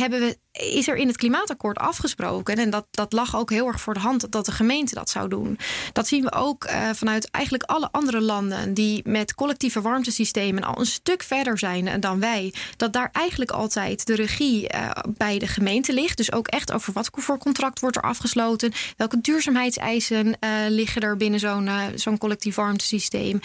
hebben 0.00 0.20
we 0.20 0.38
is 0.54 0.88
er 0.88 0.96
in 0.96 1.06
het 1.06 1.16
klimaatakkoord 1.16 1.78
afgesproken. 1.78 2.56
En 2.56 2.70
dat, 2.70 2.86
dat 2.90 3.12
lag 3.12 3.36
ook 3.36 3.50
heel 3.50 3.66
erg 3.66 3.80
voor 3.80 3.94
de 3.94 4.00
hand 4.00 4.32
dat 4.32 4.46
de 4.46 4.52
gemeente 4.52 4.94
dat 4.94 5.10
zou 5.10 5.28
doen. 5.28 5.58
Dat 5.92 6.06
zien 6.06 6.22
we 6.22 6.32
ook 6.32 6.64
uh, 6.64 6.90
vanuit 6.92 7.30
eigenlijk 7.30 7.64
alle 7.64 7.88
andere 7.92 8.20
landen 8.20 8.74
die 8.74 9.02
met 9.04 9.34
collectieve 9.34 9.80
warmtesystemen 9.80 10.62
al 10.62 10.78
een 10.78 10.86
stuk 10.86 11.22
verder 11.22 11.58
zijn 11.58 12.00
dan 12.00 12.20
wij. 12.20 12.54
Dat 12.76 12.92
daar 12.92 13.08
eigenlijk 13.12 13.50
altijd 13.50 14.06
de 14.06 14.14
regie 14.14 14.74
uh, 14.74 14.90
bij 15.08 15.38
de 15.38 15.46
gemeente 15.46 15.92
ligt. 15.92 16.16
Dus 16.16 16.32
ook 16.32 16.48
echt 16.48 16.72
over 16.72 16.92
wat 16.92 17.10
voor 17.12 17.38
contract 17.38 17.80
wordt 17.80 17.96
er 17.96 18.02
afgesloten. 18.02 18.72
Welke 18.96 19.20
duurzaamheidseisen 19.20 20.26
uh, 20.26 20.50
liggen 20.68 21.02
er 21.02 21.16
binnen 21.16 21.40
zo'n 21.40 21.70
zo'n 21.94 22.18
collectief 22.18 22.54
warmtesysteem. 22.54 23.40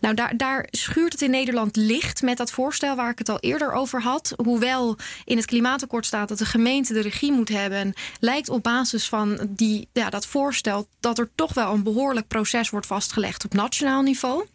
Nou, 0.00 0.14
daar, 0.14 0.36
daar 0.36 0.66
schuurt 0.70 1.12
het 1.12 1.22
in 1.22 1.30
Nederland 1.30 1.76
licht 1.76 2.22
met 2.22 2.36
dat 2.36 2.50
voorstel 2.50 2.96
waar 2.96 3.10
ik 3.10 3.18
het 3.18 3.28
al 3.28 3.38
eerder 3.40 3.72
over 3.72 4.02
had. 4.02 4.32
Hoewel 4.36 4.96
in 5.24 5.36
het 5.36 5.46
klimaatakkoord 5.46 6.06
staat 6.06 6.28
dat 6.28 6.38
de 6.38 6.46
gemeente 6.48 6.92
de 6.92 7.00
regie 7.00 7.32
moet 7.32 7.48
hebben, 7.48 7.94
lijkt 8.20 8.48
op 8.48 8.62
basis 8.62 9.08
van 9.08 9.38
die, 9.48 9.88
ja, 9.92 10.10
dat 10.10 10.26
voorstel 10.26 10.88
dat 11.00 11.18
er 11.18 11.30
toch 11.34 11.54
wel 11.54 11.72
een 11.72 11.82
behoorlijk 11.82 12.28
proces 12.28 12.70
wordt 12.70 12.86
vastgelegd 12.86 13.44
op 13.44 13.54
nationaal 13.54 14.02
niveau. 14.02 14.46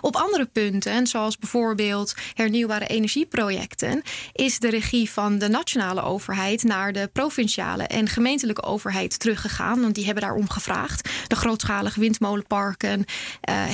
Op 0.00 0.16
andere 0.16 0.46
punten, 0.46 1.06
zoals 1.06 1.38
bijvoorbeeld 1.38 2.14
hernieuwbare 2.34 2.86
energieprojecten, 2.86 4.02
is 4.32 4.58
de 4.58 4.70
regie 4.70 5.10
van 5.10 5.38
de 5.38 5.48
nationale 5.48 6.02
overheid 6.02 6.62
naar 6.62 6.92
de 6.92 7.10
provinciale 7.12 7.82
en 7.82 8.08
gemeentelijke 8.08 8.62
overheid 8.62 9.18
teruggegaan. 9.18 9.80
Want 9.80 9.94
die 9.94 10.04
hebben 10.04 10.22
daarom 10.22 10.50
gevraagd. 10.50 11.08
De 11.26 11.36
grootschalige 11.36 12.00
windmolenparken 12.00 12.98
uh, 12.98 13.04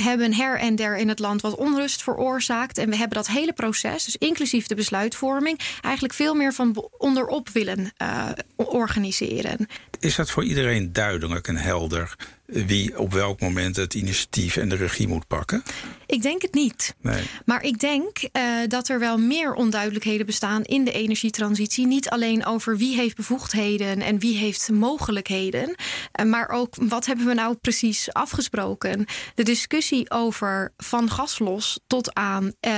hebben 0.03 0.33
her 0.33 0.59
en 0.59 0.75
der 0.75 0.97
in 0.97 1.09
het 1.09 1.19
land 1.19 1.41
wat 1.41 1.55
onrust 1.55 2.03
veroorzaakt. 2.03 2.77
En 2.77 2.89
we 2.89 2.95
hebben 2.95 3.17
dat 3.17 3.27
hele 3.27 3.53
proces, 3.53 4.05
dus 4.05 4.15
inclusief 4.15 4.67
de 4.67 4.75
besluitvorming, 4.75 5.59
eigenlijk 5.81 6.13
veel 6.13 6.33
meer 6.33 6.53
van 6.53 6.89
onderop 6.97 7.49
willen 7.49 7.93
uh, 8.01 8.29
organiseren. 8.55 9.67
Is 9.99 10.15
dat 10.15 10.31
voor 10.31 10.43
iedereen 10.43 10.93
duidelijk 10.93 11.47
en 11.47 11.57
helder 11.57 12.15
wie 12.45 12.99
op 12.99 13.13
welk 13.13 13.39
moment 13.39 13.75
het 13.75 13.93
initiatief 13.93 14.57
en 14.57 14.69
de 14.69 14.75
regie 14.75 15.07
moet 15.07 15.27
pakken? 15.27 15.63
Ik 16.07 16.21
denk 16.21 16.41
het 16.41 16.53
niet. 16.53 16.95
Nee. 17.01 17.23
Maar 17.45 17.63
ik 17.63 17.79
denk 17.79 18.17
uh, 18.21 18.43
dat 18.67 18.87
er 18.87 18.99
wel 18.99 19.17
meer 19.17 19.53
onduidelijkheden 19.53 20.25
bestaan 20.25 20.63
in 20.63 20.83
de 20.83 20.91
energietransitie. 20.91 21.87
Niet 21.87 22.09
alleen 22.09 22.45
over 22.45 22.77
wie 22.77 22.95
heeft 22.95 23.15
bevoegdheden 23.15 24.01
en 24.01 24.19
wie 24.19 24.37
heeft 24.37 24.69
mogelijkheden. 24.71 25.75
Uh, 26.19 26.25
maar 26.25 26.49
ook 26.49 26.75
wat 26.79 27.05
hebben 27.05 27.25
we 27.25 27.33
nou 27.33 27.55
precies 27.55 28.13
afgesproken. 28.13 29.05
De 29.35 29.43
discussie 29.43 30.11
over 30.11 30.73
van 30.77 31.09
gaslos 31.09 31.79
tot 31.87 32.13
aan 32.13 32.53
uh, 32.61 32.71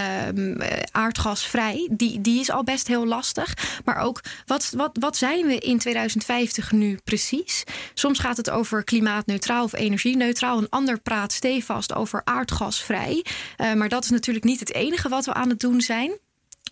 aardgasvrij, 0.91 1.89
die, 1.91 2.21
die 2.21 2.39
is 2.39 2.51
al 2.51 2.63
best 2.63 2.87
heel 2.87 3.05
lastig. 3.05 3.53
Maar 3.85 3.97
ook 3.97 4.21
wat, 4.45 4.73
wat, 4.75 4.97
wat 4.99 5.17
zijn 5.17 5.45
we 5.45 5.57
in 5.57 5.77
2050 5.77 6.71
nu 6.71 6.99
precies? 7.03 7.63
Soms 7.93 8.19
gaat 8.19 8.37
het 8.37 8.49
over 8.49 8.83
klimaatneutraal 8.83 9.56
of 9.63 9.73
energieneutraal. 9.73 10.57
Een 10.57 10.69
ander 10.69 10.99
praat 10.99 11.31
stevast 11.33 11.93
over 11.93 12.21
aardgasvrij. 12.23 13.25
Uh, 13.57 13.73
maar 13.73 13.89
dat 13.89 14.03
is 14.03 14.09
natuurlijk 14.09 14.45
niet 14.45 14.59
het 14.59 14.73
enige 14.73 15.09
wat 15.09 15.25
we 15.25 15.33
aan 15.33 15.49
het 15.49 15.59
doen 15.59 15.81
zijn. 15.81 16.11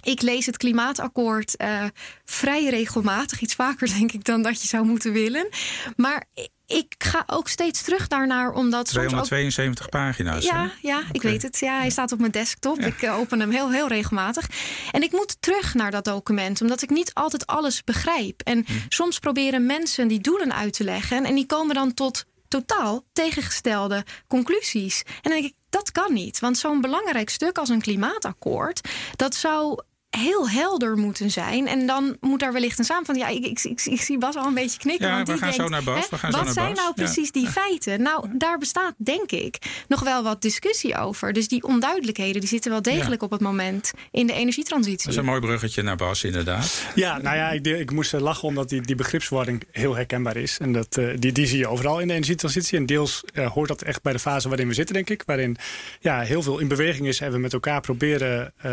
Ik 0.03 0.21
lees 0.21 0.45
het 0.45 0.57
klimaatakkoord 0.57 1.55
uh, 1.61 1.83
vrij 2.25 2.65
regelmatig. 2.65 3.41
Iets 3.41 3.55
vaker, 3.55 3.87
denk 3.97 4.11
ik, 4.11 4.25
dan 4.25 4.41
dat 4.41 4.61
je 4.61 4.67
zou 4.67 4.85
moeten 4.85 5.11
willen. 5.11 5.47
Maar 5.95 6.25
ik 6.67 6.95
ga 6.97 7.23
ook 7.27 7.47
steeds 7.47 7.81
terug 7.81 8.07
daarnaar, 8.07 8.51
omdat. 8.51 8.85
272 8.85 9.85
ook... 9.85 9.91
pagina's. 9.91 10.43
Ja, 10.43 10.71
ja 10.81 11.03
ik 11.11 11.21
weet 11.21 11.41
het. 11.41 11.59
Ja, 11.59 11.79
hij 11.79 11.89
staat 11.89 12.11
op 12.11 12.19
mijn 12.19 12.31
desktop. 12.31 12.79
Ja. 12.79 12.85
Ik 12.85 13.01
uh, 13.01 13.17
open 13.17 13.39
hem 13.39 13.49
heel, 13.49 13.71
heel 13.71 13.87
regelmatig. 13.87 14.49
En 14.91 15.03
ik 15.03 15.11
moet 15.11 15.37
terug 15.39 15.73
naar 15.73 15.91
dat 15.91 16.05
document, 16.05 16.61
omdat 16.61 16.81
ik 16.81 16.89
niet 16.89 17.13
altijd 17.13 17.47
alles 17.47 17.83
begrijp. 17.83 18.41
En 18.41 18.63
hm. 18.67 18.73
soms 18.89 19.19
proberen 19.19 19.65
mensen 19.65 20.07
die 20.07 20.19
doelen 20.19 20.53
uit 20.53 20.73
te 20.73 20.83
leggen. 20.83 21.25
En 21.25 21.35
die 21.35 21.45
komen 21.45 21.75
dan 21.75 21.93
tot 21.93 22.25
totaal 22.55 23.05
tegengestelde 23.13 24.05
conclusies. 24.27 25.03
En 25.05 25.13
dan 25.21 25.31
denk 25.31 25.45
ik, 25.45 25.53
dat 25.69 25.91
kan 25.91 26.13
niet. 26.13 26.39
Want 26.39 26.57
zo'n 26.57 26.81
belangrijk 26.81 27.29
stuk 27.29 27.57
als 27.57 27.69
een 27.69 27.81
klimaatakkoord, 27.81 28.89
dat 29.15 29.35
zou 29.35 29.81
heel 30.17 30.49
helder 30.49 30.97
moeten 30.97 31.31
zijn. 31.31 31.67
En 31.67 31.87
dan 31.87 32.17
moet 32.21 32.39
daar 32.39 32.53
wellicht 32.53 32.79
een 32.79 32.85
samen 32.85 33.05
van. 33.05 33.15
Ja, 33.15 33.27
ik, 33.27 33.45
ik, 33.45 33.63
ik, 33.63 33.81
ik, 33.85 34.01
zie 34.01 34.17
Bas 34.17 34.35
al 34.35 34.47
een 34.47 34.53
beetje 34.53 34.79
knikken. 34.79 35.07
Ja, 35.07 35.15
want 35.15 35.27
we 35.27 35.37
gaan 35.37 35.49
denkt, 35.49 35.55
zo 35.63 35.69
naar 35.69 35.83
Bas. 35.83 36.09
We 36.09 36.17
gaan 36.17 36.31
wat 36.31 36.39
zo 36.39 36.45
naar 36.45 36.53
zijn 36.53 36.67
Bas. 36.67 36.77
nou 36.77 36.93
Ja. 36.95 37.03
precies 37.03 37.31
die 37.31 37.47
feiten? 37.47 38.01
Nou, 38.01 38.27
daar 38.33 38.57
bestaat 38.57 38.93
denk 38.97 39.31
ik 39.31 39.57
nog 39.87 40.03
wel 40.03 40.23
wat 40.23 40.41
discussie 40.41 40.97
over. 40.97 41.33
Dus 41.33 41.47
die 41.47 41.63
onduidelijkheden 41.63 42.39
die 42.39 42.49
zitten 42.49 42.71
wel 42.71 42.81
degelijk 42.81 43.23
op 43.23 43.31
het 43.31 43.41
moment 43.41 43.91
in 44.11 44.27
de 44.27 44.33
energietransitie. 44.33 44.97
Dat 44.97 45.07
is 45.07 45.15
een 45.15 45.25
mooi 45.25 45.39
bruggetje 45.39 45.81
naar 45.81 45.95
Bas, 45.95 46.23
inderdaad. 46.23 46.83
Ja, 46.95 47.17
nou 47.17 47.35
ja, 47.35 47.51
ik, 47.51 47.67
ik 47.67 47.91
moest 47.91 48.13
eh, 48.13 48.21
lachen 48.21 48.47
omdat 48.47 48.69
die, 48.69 48.81
die 48.81 48.95
begripswording 48.95 49.63
heel 49.71 49.95
herkenbaar 49.95 50.37
is. 50.37 50.57
En 50.57 50.71
dat, 50.71 50.97
eh, 50.97 51.07
die, 51.19 51.31
die 51.31 51.47
zie 51.47 51.57
je 51.57 51.67
overal 51.67 51.99
in 51.99 52.07
de 52.07 52.13
energietransitie. 52.13 52.77
En 52.77 52.85
deels 52.85 53.23
eh, 53.33 53.51
hoort 53.51 53.67
dat 53.67 53.81
echt 53.81 54.01
bij 54.01 54.13
de 54.13 54.19
fase 54.19 54.47
waarin 54.47 54.67
we 54.67 54.73
zitten, 54.73 54.95
denk 54.95 55.09
ik. 55.09 55.23
Waarin 55.25 55.57
ja, 55.99 56.19
heel 56.19 56.41
veel 56.41 56.59
in 56.59 56.67
beweging 56.67 57.07
is 57.07 57.19
en 57.19 57.31
we 57.31 57.37
met 57.37 57.53
elkaar 57.53 57.81
proberen 57.81 58.53
eh, 58.57 58.71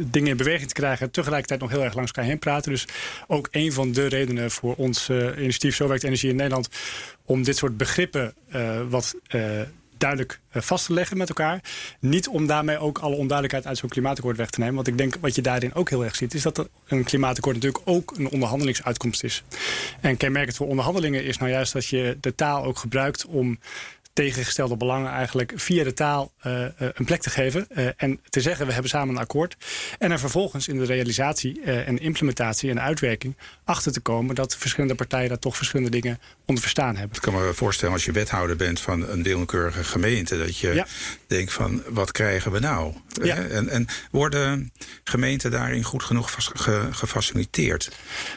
dingen 0.00 0.30
in 0.30 0.36
beweging 0.36 0.43
te 0.44 0.72
krijgen. 0.72 1.06
En 1.06 1.12
tegelijkertijd 1.12 1.60
nog 1.60 1.70
heel 1.70 1.84
erg 1.84 1.94
langs 1.94 2.10
elkaar 2.10 2.30
heen 2.30 2.38
praten. 2.38 2.70
Dus 2.70 2.86
ook 3.26 3.48
een 3.50 3.72
van 3.72 3.92
de 3.92 4.06
redenen 4.06 4.50
voor 4.50 4.74
ons 4.74 5.08
eh, 5.08 5.16
initiatief 5.16 5.76
Zo 5.76 5.88
werkt 5.88 6.04
energie 6.04 6.30
in 6.30 6.36
Nederland. 6.36 6.68
Om 7.24 7.42
dit 7.42 7.56
soort 7.56 7.76
begrippen 7.76 8.34
eh, 8.50 8.80
wat 8.88 9.14
eh, 9.26 9.60
duidelijk 9.98 10.40
vast 10.50 10.86
te 10.86 10.92
leggen 10.92 11.16
met 11.16 11.28
elkaar. 11.28 11.60
Niet 12.00 12.28
om 12.28 12.46
daarmee 12.46 12.78
ook 12.78 12.98
alle 12.98 13.14
onduidelijkheid 13.14 13.66
uit 13.66 13.78
zo'n 13.78 13.88
klimaatakkoord 13.88 14.36
weg 14.36 14.50
te 14.50 14.58
nemen. 14.58 14.74
Want 14.74 14.86
ik 14.86 14.98
denk 14.98 15.16
wat 15.20 15.34
je 15.34 15.42
daarin 15.42 15.74
ook 15.74 15.90
heel 15.90 16.04
erg 16.04 16.16
ziet, 16.16 16.34
is 16.34 16.42
dat 16.42 16.68
een 16.86 17.04
klimaatakkoord 17.04 17.54
natuurlijk 17.54 17.82
ook 17.84 18.14
een 18.16 18.28
onderhandelingsuitkomst 18.28 19.24
is. 19.24 19.42
En 20.00 20.16
kenmerkend 20.16 20.56
voor 20.56 20.66
onderhandelingen 20.66 21.24
is 21.24 21.38
nou 21.38 21.50
juist 21.50 21.72
dat 21.72 21.86
je 21.86 22.16
de 22.20 22.34
taal 22.34 22.64
ook 22.64 22.78
gebruikt 22.78 23.26
om 23.26 23.58
tegengestelde 24.14 24.76
belangen 24.76 25.10
eigenlijk 25.12 25.52
via 25.56 25.84
de 25.84 25.92
taal 25.92 26.32
eh, 26.40 26.64
eh, 26.64 26.70
een 26.76 27.04
plek 27.04 27.20
te 27.22 27.30
geven. 27.30 27.66
eh, 27.68 27.86
en 27.96 28.20
te 28.28 28.40
zeggen, 28.40 28.66
we 28.66 28.72
hebben 28.72 28.90
samen 28.90 29.14
een 29.14 29.20
akkoord. 29.20 29.56
En 29.98 30.10
er 30.12 30.18
vervolgens 30.18 30.68
in 30.68 30.78
de 30.78 30.84
realisatie 30.84 31.62
en 31.62 31.98
implementatie 31.98 32.70
en 32.70 32.80
uitwerking 32.80 33.36
achter 33.64 33.92
te 33.92 34.00
komen 34.00 34.34
dat 34.34 34.56
verschillende 34.56 34.94
partijen 34.94 35.28
daar 35.28 35.38
toch 35.38 35.56
verschillende 35.56 35.90
dingen 35.90 36.18
onder 36.46 36.62
verstaan 36.62 36.96
hebben. 36.96 37.16
Ik 37.16 37.22
kan 37.22 37.34
me 37.34 37.54
voorstellen 37.54 37.94
als 37.94 38.04
je 38.04 38.12
wethouder 38.12 38.56
bent 38.56 38.80
van 38.80 39.08
een 39.08 39.22
willekeurige 39.22 39.84
gemeente... 39.84 40.38
dat 40.38 40.58
je 40.58 40.74
Ja. 40.74 40.86
denkt 41.26 41.52
van, 41.52 41.82
wat 41.88 42.12
krijgen 42.12 42.52
we 42.52 42.58
nou? 42.58 42.94
Ja. 43.22 43.36
En, 43.36 43.68
en 43.68 43.86
worden 44.10 44.72
gemeenten 45.04 45.50
daarin 45.50 45.82
goed 45.82 46.02
genoeg 46.02 46.34
ge- 46.54 46.88
gefaciliteerd? 46.90 47.90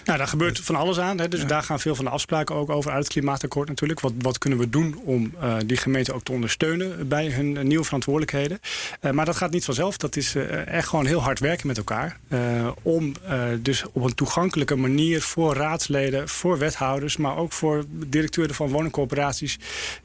Nou, 0.06 0.18
daar 0.18 0.28
gebeurt 0.28 0.60
van 0.60 0.76
alles 0.76 1.00
aan. 1.00 1.20
Hè. 1.20 1.28
Dus 1.28 1.46
daar 1.46 1.64
gaan 1.64 1.80
veel 1.80 1.96
van 1.96 2.06
de 2.06 2.12
afspraken 2.12 2.56
ook 2.56 2.70
over 2.70 2.92
uit 2.92 3.04
het 3.04 3.14
klimaatakkoord 3.14 3.68
natuurlijk. 3.68 4.00
Wat, 4.00 4.14
wat 4.20 4.38
kunnen 4.38 4.60
we 4.60 4.70
doen 4.70 5.02
om 5.04 5.34
die 5.68 5.78
gemeenten 5.78 6.14
ook 6.14 6.24
te 6.24 6.32
ondersteunen 6.32 7.08
bij 7.08 7.28
hun 7.32 7.58
eh, 7.58 7.64
nieuwe 7.64 7.84
verantwoordelijkheden. 7.84 8.60
Eh, 9.00 9.12
maar 9.12 9.26
dat 9.26 9.36
gaat 9.36 9.52
niet 9.52 9.66
vanzelf. 9.66 9.98
Dat 9.98 10.16
is 10.16 10.36
eh, 10.36 10.68
echt 10.68 10.88
gewoon 10.88 11.06
heel 11.06 11.22
hard 11.22 11.40
werken 11.40 11.68
met 11.68 11.78
elkaar. 11.78 12.18
eh, 12.28 12.68
om 12.82 13.14
eh, 13.28 13.42
dus 13.60 13.84
op 13.92 14.04
een 14.04 14.16
toegankelijke 14.16 14.76
manier 14.76 15.22
voor 15.22 15.56
raadsleden, 15.56 16.30
voor 16.30 16.58
wethouders, 16.58 17.18
maar 17.18 17.38
ook 17.38 17.54
voor 17.54 17.84
directeuren 17.90 18.56
van 18.56 18.70
woningcorporaties 18.70 19.58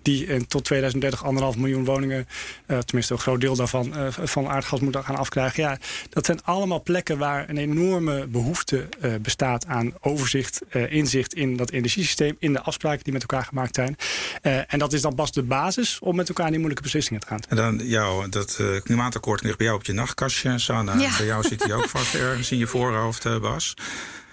die 0.02 0.26
eh, 0.26 0.40
tot 0.40 0.64
2030 0.64 1.24
anderhalf 1.24 1.56
miljoen 1.56 1.84
woningen, 1.84 2.26
eh, 2.66 2.78
tenminste 2.78 3.12
een 3.12 3.18
groot 3.20 3.40
deel 3.40 3.56
daarvan, 3.56 3.94
eh, 3.96 4.06
van 4.10 4.48
aardgas 4.48 4.80
moeten 4.80 5.04
gaan 5.04 5.16
afkrijgen. 5.16 5.62
Ja, 5.62 5.78
dat 6.10 6.26
zijn 6.26 6.44
allemaal 6.44 6.82
plekken 6.82 7.18
waar 7.18 7.48
een 7.48 7.56
enorme 7.58 8.26
behoefte 8.26 8.88
eh, 9.00 9.10
bestaat 9.22 9.66
aan 9.66 9.92
overzicht, 10.00 10.60
eh, 10.68 10.92
inzicht 10.92 11.34
in 11.34 11.56
dat 11.56 11.70
energiesysteem, 11.70 12.36
in 12.38 12.52
de 12.52 12.60
afspraken 12.60 13.04
die 13.04 13.12
met 13.12 13.22
elkaar 13.22 13.44
gemaakt 13.44 13.74
zijn. 13.74 13.96
Eh, 14.42 14.72
en 14.72 14.78
dat 14.78 14.92
is 14.92 15.00
dan 15.00 15.14
pas 15.14 15.32
de 15.32 15.42
basis 15.52 15.98
om 15.98 16.16
met 16.16 16.28
elkaar 16.28 16.44
in 16.46 16.50
die 16.50 16.60
moeilijke 16.60 16.84
beslissingen 16.84 17.20
te 17.20 17.26
gaan. 17.26 17.40
En 17.48 17.56
dan 17.56 17.80
jou, 17.88 18.28
dat 18.28 18.56
eh, 18.60 18.80
klimaatakkoord 18.82 19.42
ligt 19.42 19.56
bij 19.56 19.66
jou 19.66 19.78
op 19.78 19.84
je 19.84 19.92
nachtkastje, 19.92 20.58
Sanne. 20.58 20.98
Ja. 20.98 21.16
Bij 21.16 21.26
jou 21.26 21.42
zit 21.42 21.62
hij 21.62 21.74
ook 21.74 21.88
vast 21.88 22.14
ergens 22.14 22.50
in 22.50 22.58
je 22.58 22.66
voorhoofd, 22.66 23.24
eh, 23.24 23.40
Bas. 23.40 23.74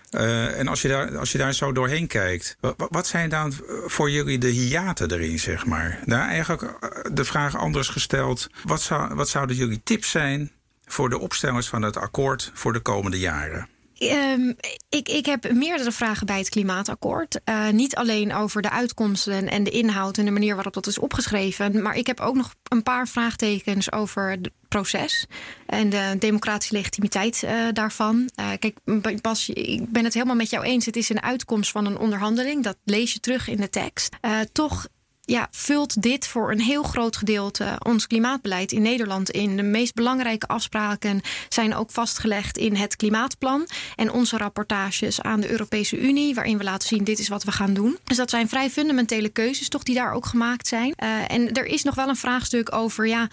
Eh, 0.09 0.59
en 0.59 0.67
als 0.67 0.81
je, 0.81 0.87
daar, 0.87 1.17
als 1.17 1.31
je 1.31 1.37
daar 1.37 1.53
zo 1.53 1.71
doorheen 1.71 2.07
kijkt, 2.07 2.57
wat, 2.59 2.75
wat 2.77 3.07
zijn 3.07 3.29
dan 3.29 3.53
voor 3.85 4.11
jullie 4.11 4.37
de 4.37 4.47
hiaten 4.47 5.11
erin, 5.11 5.39
zeg 5.39 5.65
maar? 5.65 5.99
Nou, 6.05 6.29
eigenlijk 6.29 6.77
de 7.13 7.25
vraag 7.25 7.57
anders 7.57 7.87
gesteld. 7.87 8.47
Wat, 8.63 8.81
zou, 8.81 9.15
wat 9.15 9.29
zouden 9.29 9.55
jullie 9.55 9.81
tips 9.83 10.09
zijn 10.09 10.51
voor 10.85 11.09
de 11.09 11.19
opstellers 11.19 11.67
van 11.67 11.81
het 11.81 11.97
akkoord 11.97 12.51
voor 12.53 12.73
de 12.73 12.79
komende 12.79 13.19
jaren? 13.19 13.67
Ehm, 13.99 14.53
ik, 14.89 15.09
ik 15.09 15.25
heb 15.25 15.51
meerdere 15.51 15.91
vragen 15.91 16.25
bij 16.25 16.37
het 16.37 16.49
klimaatakkoord. 16.49 17.39
Eh, 17.43 17.69
niet 17.69 17.95
alleen 17.95 18.33
over 18.33 18.61
de 18.61 18.69
uitkomsten 18.69 19.47
en 19.47 19.63
de 19.63 19.69
inhoud 19.69 20.17
en 20.17 20.25
de 20.25 20.31
manier 20.31 20.55
waarop 20.55 20.73
dat 20.73 20.87
is 20.87 20.99
opgeschreven. 20.99 21.81
Maar 21.81 21.95
ik 21.95 22.07
heb 22.07 22.19
ook 22.19 22.35
nog 22.35 22.53
een 22.63 22.83
paar 22.83 23.07
vraagtekens 23.07 23.91
over 23.91 24.29
het 24.29 24.49
proces 24.67 25.25
en 25.65 25.89
de 25.89 26.15
democratische 26.19 26.73
legitimiteit 26.73 27.43
eh, 27.43 27.67
daarvan. 27.73 28.29
Eh, 28.35 28.49
kijk, 28.59 28.77
Bas, 29.21 29.49
ik 29.49 29.91
ben 29.91 30.03
het 30.03 30.13
helemaal 30.13 30.35
met 30.35 30.49
jou 30.49 30.65
eens. 30.65 30.85
Het 30.85 30.95
is 30.95 31.09
een 31.09 31.21
uitkomst 31.21 31.71
van 31.71 31.85
een 31.85 31.97
onderhandeling. 31.97 32.63
Dat 32.63 32.77
lees 32.83 33.13
je 33.13 33.19
terug 33.19 33.47
in 33.47 33.57
de 33.57 33.69
tekst. 33.69 34.15
Toch 34.51 34.87
ja, 35.29 35.47
vult 35.51 36.01
dit 36.01 36.27
voor 36.27 36.51
een 36.51 36.59
heel 36.59 36.83
groot 36.83 37.17
gedeelte 37.17 37.75
ons 37.79 38.07
klimaatbeleid 38.07 38.71
in 38.71 38.81
Nederland 38.81 39.29
in. 39.29 39.57
De 39.57 39.63
meest 39.63 39.93
belangrijke 39.93 40.47
afspraken 40.47 41.21
zijn 41.49 41.75
ook 41.75 41.91
vastgelegd 41.91 42.57
in 42.57 42.75
het 42.75 42.95
klimaatplan 42.95 43.67
en 43.95 44.11
onze 44.11 44.37
rapportages 44.37 45.21
aan 45.21 45.39
de 45.39 45.51
Europese 45.51 45.99
Unie, 45.99 46.35
waarin 46.35 46.57
we 46.57 46.63
laten 46.63 46.87
zien 46.87 47.03
dit 47.03 47.19
is 47.19 47.27
wat 47.27 47.43
we 47.43 47.51
gaan 47.51 47.73
doen. 47.73 47.97
Dus 48.03 48.17
dat 48.17 48.29
zijn 48.29 48.49
vrij 48.49 48.69
fundamentele 48.69 49.29
keuzes, 49.29 49.69
toch 49.69 49.83
die 49.83 49.95
daar 49.95 50.13
ook 50.13 50.25
gemaakt 50.25 50.67
zijn. 50.67 50.93
Uh, 51.03 51.31
en 51.31 51.53
er 51.53 51.65
is 51.65 51.83
nog 51.83 51.95
wel 51.95 52.09
een 52.09 52.15
vraagstuk 52.15 52.75
over 52.75 53.07
ja. 53.07 53.27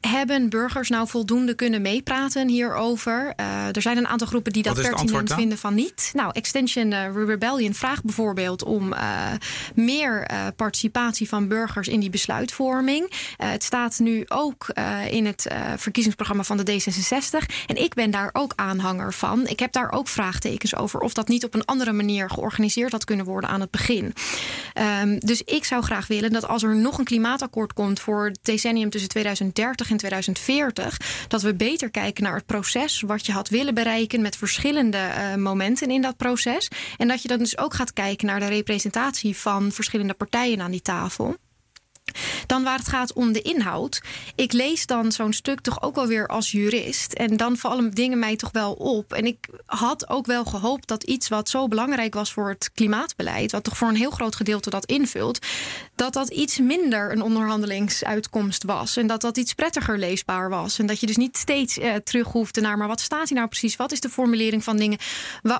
Hebben 0.00 0.48
burgers 0.48 0.88
nou 0.88 1.08
voldoende 1.08 1.54
kunnen 1.54 1.82
meepraten 1.82 2.48
hierover? 2.48 3.32
Uh, 3.36 3.76
er 3.76 3.82
zijn 3.82 3.96
een 3.96 4.06
aantal 4.06 4.26
groepen 4.26 4.52
die 4.52 4.62
dat 4.62 4.82
pertinent 4.82 5.32
vinden 5.32 5.58
van 5.58 5.74
niet. 5.74 6.10
Nou, 6.14 6.30
Extension 6.32 6.92
uh, 6.92 7.26
Rebellion 7.26 7.74
vraagt 7.74 8.04
bijvoorbeeld 8.04 8.64
om 8.64 8.92
uh, 8.92 9.32
meer 9.74 10.30
participatie 10.56 11.28
van 11.28 11.48
burgers 11.48 11.88
in 11.88 12.00
die 12.00 12.10
besluitvorming. 12.10 13.34
het 13.36 13.62
staat 13.62 13.98
nu 13.98 14.24
ook 14.28 14.72
in 15.10 15.26
het 15.26 15.46
verkiezingsprogramma 15.76 16.42
van 16.42 16.56
de 16.56 16.72
D66. 16.72 17.66
En 17.66 17.76
ik 17.76 17.94
ben 17.94 18.10
daar 18.10 18.30
ook 18.32 18.52
aanhanger 18.56 19.12
van. 19.12 19.46
Ik 19.46 19.58
heb 19.58 19.72
daar 19.72 19.92
ook 19.92 20.08
vraagtekens 20.08 20.76
over 20.76 21.00
of 21.00 21.12
dat 21.12 21.28
niet 21.28 21.44
op 21.44 21.54
een 21.54 21.64
andere 21.64 21.92
manier 21.92 22.30
georganiseerd 22.30 22.92
had 22.92 23.04
kunnen 23.04 23.26
worden 23.26 23.50
aan 23.50 23.60
het 23.60 23.70
begin. 23.70 24.14
Um, 25.02 25.18
dus 25.18 25.42
ik 25.42 25.64
zou 25.64 25.82
graag 25.82 26.06
willen 26.06 26.32
dat 26.32 26.48
als 26.48 26.62
er 26.62 26.76
nog 26.76 26.98
een 26.98 27.04
klimaatakkoord 27.04 27.72
komt 27.72 28.00
voor 28.00 28.24
het 28.24 28.38
decennium 28.42 28.90
tussen 28.90 29.10
2030 29.10 29.89
in 29.90 29.96
2040, 29.96 30.96
dat 31.28 31.42
we 31.42 31.54
beter 31.54 31.90
kijken 31.90 32.22
naar 32.22 32.34
het 32.34 32.46
proces, 32.46 33.00
wat 33.00 33.26
je 33.26 33.32
had 33.32 33.48
willen 33.48 33.74
bereiken 33.74 34.20
met 34.20 34.36
verschillende 34.36 34.98
uh, 34.98 35.34
momenten 35.34 35.90
in 35.90 36.02
dat 36.02 36.16
proces. 36.16 36.68
En 36.96 37.08
dat 37.08 37.22
je 37.22 37.28
dan 37.28 37.38
dus 37.38 37.58
ook 37.58 37.74
gaat 37.74 37.92
kijken 37.92 38.26
naar 38.26 38.40
de 38.40 38.46
representatie 38.46 39.36
van 39.36 39.72
verschillende 39.72 40.14
partijen 40.14 40.60
aan 40.60 40.70
die 40.70 40.82
tafel. 40.82 41.36
Dan 42.46 42.62
waar 42.62 42.78
het 42.78 42.88
gaat 42.88 43.12
om 43.12 43.32
de 43.32 43.42
inhoud. 43.42 44.02
Ik 44.34 44.52
lees 44.52 44.86
dan 44.86 45.12
zo'n 45.12 45.32
stuk 45.32 45.60
toch 45.60 45.82
ook 45.82 45.94
wel 45.94 46.06
weer 46.06 46.26
als 46.26 46.50
jurist. 46.50 47.12
En 47.12 47.36
dan 47.36 47.56
vallen 47.56 47.90
dingen 47.90 48.18
mij 48.18 48.36
toch 48.36 48.52
wel 48.52 48.72
op. 48.72 49.12
En 49.12 49.26
ik 49.26 49.48
had 49.66 50.08
ook 50.08 50.26
wel 50.26 50.44
gehoopt 50.44 50.88
dat 50.88 51.02
iets 51.02 51.28
wat 51.28 51.48
zo 51.48 51.68
belangrijk 51.68 52.14
was 52.14 52.32
voor 52.32 52.48
het 52.48 52.70
klimaatbeleid, 52.74 53.52
wat 53.52 53.64
toch 53.64 53.76
voor 53.76 53.88
een 53.88 53.96
heel 53.96 54.10
groot 54.10 54.36
gedeelte 54.36 54.70
dat 54.70 54.86
invult, 54.86 55.38
dat 55.94 56.12
dat 56.12 56.28
iets 56.28 56.58
minder 56.58 57.12
een 57.12 57.22
onderhandelingsuitkomst 57.22 58.64
was. 58.64 58.96
En 58.96 59.06
dat 59.06 59.20
dat 59.20 59.36
iets 59.36 59.54
prettiger 59.54 59.98
leesbaar 59.98 60.48
was. 60.48 60.78
En 60.78 60.86
dat 60.86 61.00
je 61.00 61.06
dus 61.06 61.16
niet 61.16 61.36
steeds 61.36 61.78
uh, 61.78 61.94
terug 61.94 62.26
hoefde 62.26 62.60
naar, 62.60 62.78
maar 62.78 62.88
wat 62.88 63.00
staat 63.00 63.28
hier 63.28 63.38
nou 63.38 63.48
precies? 63.48 63.76
Wat 63.76 63.92
is 63.92 64.00
de 64.00 64.08
formulering 64.08 64.64
van 64.64 64.76
dingen? 64.76 64.98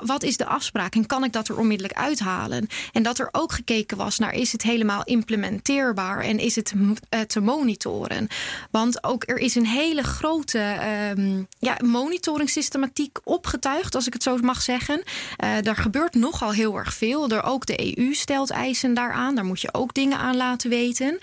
Wat 0.02 0.22
is 0.22 0.36
de 0.36 0.46
afspraak? 0.46 0.94
En 0.94 1.06
kan 1.06 1.24
ik 1.24 1.32
dat 1.32 1.48
er 1.48 1.58
onmiddellijk 1.58 1.98
uithalen? 1.98 2.68
En 2.92 3.02
dat 3.02 3.18
er 3.18 3.28
ook 3.32 3.52
gekeken 3.52 3.96
was 3.96 4.18
naar, 4.18 4.34
is 4.34 4.52
het 4.52 4.62
helemaal 4.62 5.04
implementeerbaar? 5.04 6.20
En 6.20 6.38
is 6.40 6.56
het 6.56 6.72
uh, 6.74 7.20
te 7.20 7.40
monitoren? 7.40 8.28
Want 8.70 9.04
ook 9.04 9.22
er 9.26 9.38
is 9.38 9.54
een 9.54 9.66
hele 9.66 10.02
grote 10.02 10.76
um, 11.16 11.46
ja, 11.58 11.76
monitoringssystematiek 11.84 13.18
opgetuigd, 13.24 13.94
als 13.94 14.06
ik 14.06 14.12
het 14.12 14.22
zo 14.22 14.36
mag 14.36 14.62
zeggen. 14.62 15.02
Uh, 15.44 15.66
er 15.66 15.76
gebeurt 15.76 16.14
nogal 16.14 16.52
heel 16.52 16.76
erg 16.76 16.94
veel. 16.94 17.28
Er 17.28 17.42
ook 17.42 17.66
de 17.66 17.98
EU 17.98 18.14
stelt 18.14 18.50
eisen 18.50 18.94
daaraan. 18.94 19.34
Daar 19.34 19.44
moet 19.44 19.60
je 19.60 19.74
ook 19.74 19.94
dingen 19.94 20.18
aan 20.18 20.36
laten 20.36 20.70
weten. 20.70 21.18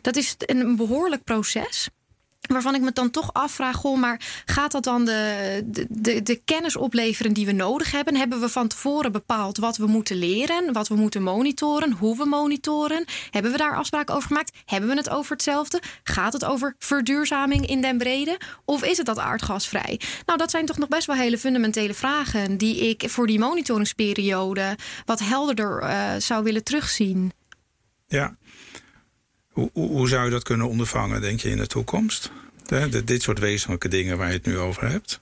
Dat 0.00 0.16
is 0.16 0.34
een 0.38 0.76
behoorlijk 0.76 1.24
proces. 1.24 1.88
Waarvan 2.48 2.74
ik 2.74 2.80
me 2.80 2.92
dan 2.92 3.10
toch 3.10 3.32
afvraag, 3.32 3.76
goh, 3.76 3.98
maar 3.98 4.20
gaat 4.44 4.72
dat 4.72 4.84
dan 4.84 5.04
de, 5.04 5.62
de, 5.88 6.22
de, 6.22 6.40
kennis 6.44 6.76
opleveren 6.76 7.32
die 7.32 7.46
we 7.46 7.52
nodig 7.52 7.90
hebben? 7.90 8.16
Hebben 8.16 8.40
we 8.40 8.48
van 8.48 8.68
tevoren 8.68 9.12
bepaald 9.12 9.58
wat 9.58 9.76
we 9.76 9.86
moeten 9.86 10.16
leren, 10.16 10.72
wat 10.72 10.88
we 10.88 10.94
moeten 10.94 11.22
monitoren, 11.22 11.92
hoe 11.92 12.16
we 12.16 12.24
monitoren? 12.24 13.04
Hebben 13.30 13.52
we 13.52 13.58
daar 13.58 13.76
afspraken 13.76 14.14
over 14.14 14.28
gemaakt? 14.28 14.52
Hebben 14.64 14.90
we 14.90 14.96
het 14.96 15.10
over 15.10 15.32
hetzelfde? 15.32 15.82
Gaat 16.02 16.32
het 16.32 16.44
over 16.44 16.74
verduurzaming 16.78 17.66
in 17.66 17.80
den 17.80 17.98
brede? 17.98 18.38
Of 18.64 18.84
is 18.84 18.96
het 18.96 19.06
dat 19.06 19.18
aardgasvrij? 19.18 20.00
Nou, 20.26 20.38
dat 20.38 20.50
zijn 20.50 20.66
toch 20.66 20.78
nog 20.78 20.88
best 20.88 21.06
wel 21.06 21.16
hele 21.16 21.38
fundamentele 21.38 21.94
vragen 21.94 22.56
die 22.56 22.88
ik 22.88 23.10
voor 23.10 23.26
die 23.26 23.38
monitoringsperiode 23.38 24.76
wat 25.04 25.20
helderder 25.20 25.82
uh, 25.82 26.10
zou 26.18 26.44
willen 26.44 26.64
terugzien. 26.64 27.32
Ja, 28.06 28.36
Hoe, 29.52 30.08
zou 30.08 30.24
je 30.24 30.30
dat 30.30 30.42
kunnen 30.42 30.68
ondervangen, 30.68 31.20
denk 31.20 31.40
je, 31.40 31.50
in 31.50 31.56
de 31.56 31.66
toekomst? 31.66 32.30
Dit 33.04 33.22
soort 33.22 33.38
wezenlijke 33.38 33.88
dingen 33.88 34.18
waar 34.18 34.28
je 34.28 34.36
het 34.36 34.46
nu 34.46 34.58
over 34.58 34.90
hebt? 34.90 35.20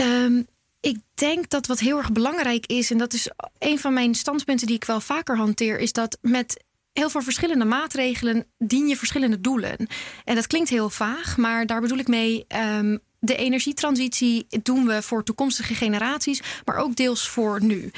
Um, 0.00 0.46
ik 0.80 0.98
denk 1.14 1.50
dat 1.50 1.66
wat 1.66 1.80
heel 1.80 1.98
erg 1.98 2.12
belangrijk 2.12 2.66
is, 2.66 2.90
en 2.90 2.98
dat 2.98 3.12
is 3.12 3.30
een 3.58 3.78
van 3.78 3.92
mijn 3.92 4.14
standpunten 4.14 4.66
die 4.66 4.76
ik 4.76 4.84
wel 4.84 5.00
vaker 5.00 5.36
hanteer, 5.36 5.78
is 5.78 5.92
dat 5.92 6.18
met 6.20 6.64
heel 6.92 7.10
veel 7.10 7.22
verschillende 7.22 7.64
maatregelen 7.64 8.46
dien 8.58 8.88
je 8.88 8.96
verschillende 8.96 9.40
doelen. 9.40 9.76
En 10.24 10.34
dat 10.34 10.46
klinkt 10.46 10.68
heel 10.68 10.90
vaag, 10.90 11.36
maar 11.36 11.66
daar 11.66 11.80
bedoel 11.80 11.98
ik 11.98 12.08
mee. 12.08 12.46
Um, 12.78 13.00
de 13.24 13.36
energietransitie 13.36 14.46
doen 14.62 14.86
we 14.86 15.02
voor 15.02 15.24
toekomstige 15.24 15.74
generaties, 15.74 16.42
maar 16.64 16.76
ook 16.76 16.96
deels 16.96 17.28
voor 17.28 17.62
nu. 17.62 17.90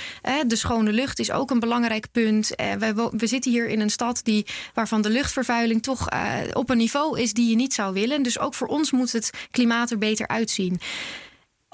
De 0.46 0.56
schone 0.56 0.92
lucht 0.92 1.18
is 1.18 1.30
ook 1.30 1.50
een 1.50 1.60
belangrijk 1.60 2.06
punt. 2.12 2.54
Eh, 2.54 2.72
we 3.10 3.26
zitten 3.26 3.50
hier 3.50 3.68
in 3.68 3.80
een 3.80 3.90
stad 3.90 4.20
die, 4.24 4.46
waarvan 4.74 5.02
de 5.02 5.10
luchtvervuiling 5.10 5.82
toch 5.82 6.08
eh, 6.08 6.36
op 6.52 6.70
een 6.70 6.76
niveau 6.76 7.20
is 7.20 7.32
die 7.32 7.48
je 7.48 7.56
niet 7.56 7.74
zou 7.74 7.92
willen. 7.92 8.22
Dus 8.22 8.38
ook 8.38 8.54
voor 8.54 8.68
ons 8.68 8.90
moet 8.90 9.12
het 9.12 9.30
klimaat 9.50 9.90
er 9.90 9.98
beter 9.98 10.28
uitzien 10.28 10.80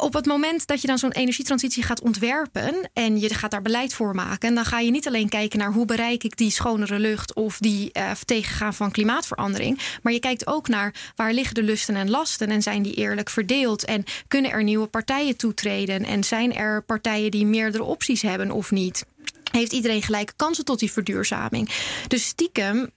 op 0.01 0.13
het 0.13 0.27
moment 0.27 0.67
dat 0.67 0.81
je 0.81 0.87
dan 0.87 0.99
zo'n 0.99 1.13
energietransitie 1.13 1.83
gaat 1.83 2.03
ontwerpen 2.03 2.91
en 2.93 3.21
je 3.21 3.35
gaat 3.35 3.51
daar 3.51 3.63
beleid 3.63 3.95
voor 3.95 4.15
maken, 4.15 4.55
dan 4.55 4.65
ga 4.65 4.81
je 4.81 4.91
niet 4.91 5.07
alleen 5.07 5.29
kijken 5.29 5.59
naar 5.59 5.73
hoe 5.73 5.85
bereik 5.85 6.25
ik 6.25 6.37
die 6.37 6.51
schonere 6.51 6.99
lucht 6.99 7.35
of 7.35 7.59
die 7.59 7.91
uh, 7.93 8.11
tegengaan 8.25 8.75
van 8.75 8.91
klimaatverandering, 8.91 9.81
maar 10.03 10.13
je 10.13 10.21
kijkt 10.21 10.47
ook 10.47 10.69
naar 10.69 11.13
waar 11.17 11.33
liggen 11.33 11.55
de 11.55 11.63
lusten 11.63 11.97
en 11.97 12.11
lasten 12.11 12.49
en 12.49 12.63
zijn 12.63 12.83
die 12.83 12.95
eerlijk 12.95 13.31
verdeeld 13.31 13.85
en 13.85 14.05
kunnen 14.29 14.51
er 14.51 14.63
nieuwe 14.63 14.87
partijen 14.87 15.37
toetreden 15.37 16.05
en 16.05 16.25
zijn 16.25 16.55
er 16.55 16.83
partijen 16.83 17.31
die 17.31 17.47
meerdere 17.47 17.85
opties 17.85 18.23
hebben 18.23 18.51
of 18.51 18.71
niet. 18.71 19.05
Heeft 19.51 19.73
iedereen 19.73 20.03
gelijke 20.03 20.33
kansen 20.37 20.65
tot 20.65 20.79
die 20.79 20.93
verduurzaming? 20.93 21.71
Dus 22.09 22.27
stiekem 22.27 22.79
eh, 22.83 22.91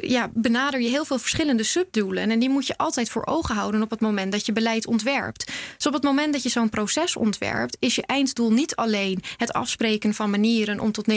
ja, 0.00 0.30
benader 0.34 0.80
je 0.80 0.88
heel 0.88 1.04
veel 1.04 1.18
verschillende 1.18 1.62
subdoelen. 1.62 2.30
En 2.30 2.38
die 2.38 2.48
moet 2.48 2.66
je 2.66 2.76
altijd 2.76 3.10
voor 3.10 3.26
ogen 3.26 3.54
houden 3.54 3.82
op 3.82 3.90
het 3.90 4.00
moment 4.00 4.32
dat 4.32 4.46
je 4.46 4.52
beleid 4.52 4.86
ontwerpt. 4.86 5.52
Dus 5.76 5.86
op 5.86 5.92
het 5.92 6.02
moment 6.02 6.32
dat 6.32 6.42
je 6.42 6.48
zo'n 6.48 6.68
proces 6.68 7.16
ontwerpt, 7.16 7.76
is 7.80 7.94
je 7.94 8.06
einddoel 8.06 8.52
niet 8.52 8.76
alleen 8.76 9.22
het 9.36 9.52
afspreken 9.52 10.14
van 10.14 10.30
manieren 10.30 10.80
om 10.80 10.92
tot 10.92 11.06
49% 11.10 11.14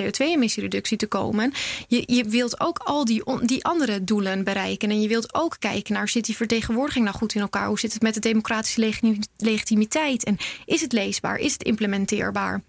CO2-emissiereductie 0.00 0.96
te 0.96 1.06
komen. 1.08 1.52
Je, 1.88 2.02
je 2.06 2.24
wilt 2.24 2.60
ook 2.60 2.78
al 2.78 3.04
die, 3.04 3.22
die 3.42 3.64
andere 3.64 4.04
doelen 4.04 4.44
bereiken. 4.44 4.90
En 4.90 5.00
je 5.00 5.08
wilt 5.08 5.34
ook 5.34 5.56
kijken 5.58 5.94
naar 5.94 6.08
zit 6.08 6.24
die 6.24 6.36
vertegenwoordiging 6.36 7.04
nou 7.04 7.16
goed 7.16 7.34
in 7.34 7.40
elkaar? 7.40 7.66
Hoe 7.66 7.78
zit 7.78 7.92
het 7.92 8.02
met 8.02 8.14
de 8.14 8.20
democratische 8.20 8.92
legitimiteit? 9.36 10.24
En 10.24 10.36
is 10.64 10.80
het 10.80 10.92
leesbaar? 10.92 11.36
Is 11.36 11.52
het 11.52 11.62
implementeerbaar? 11.62 12.62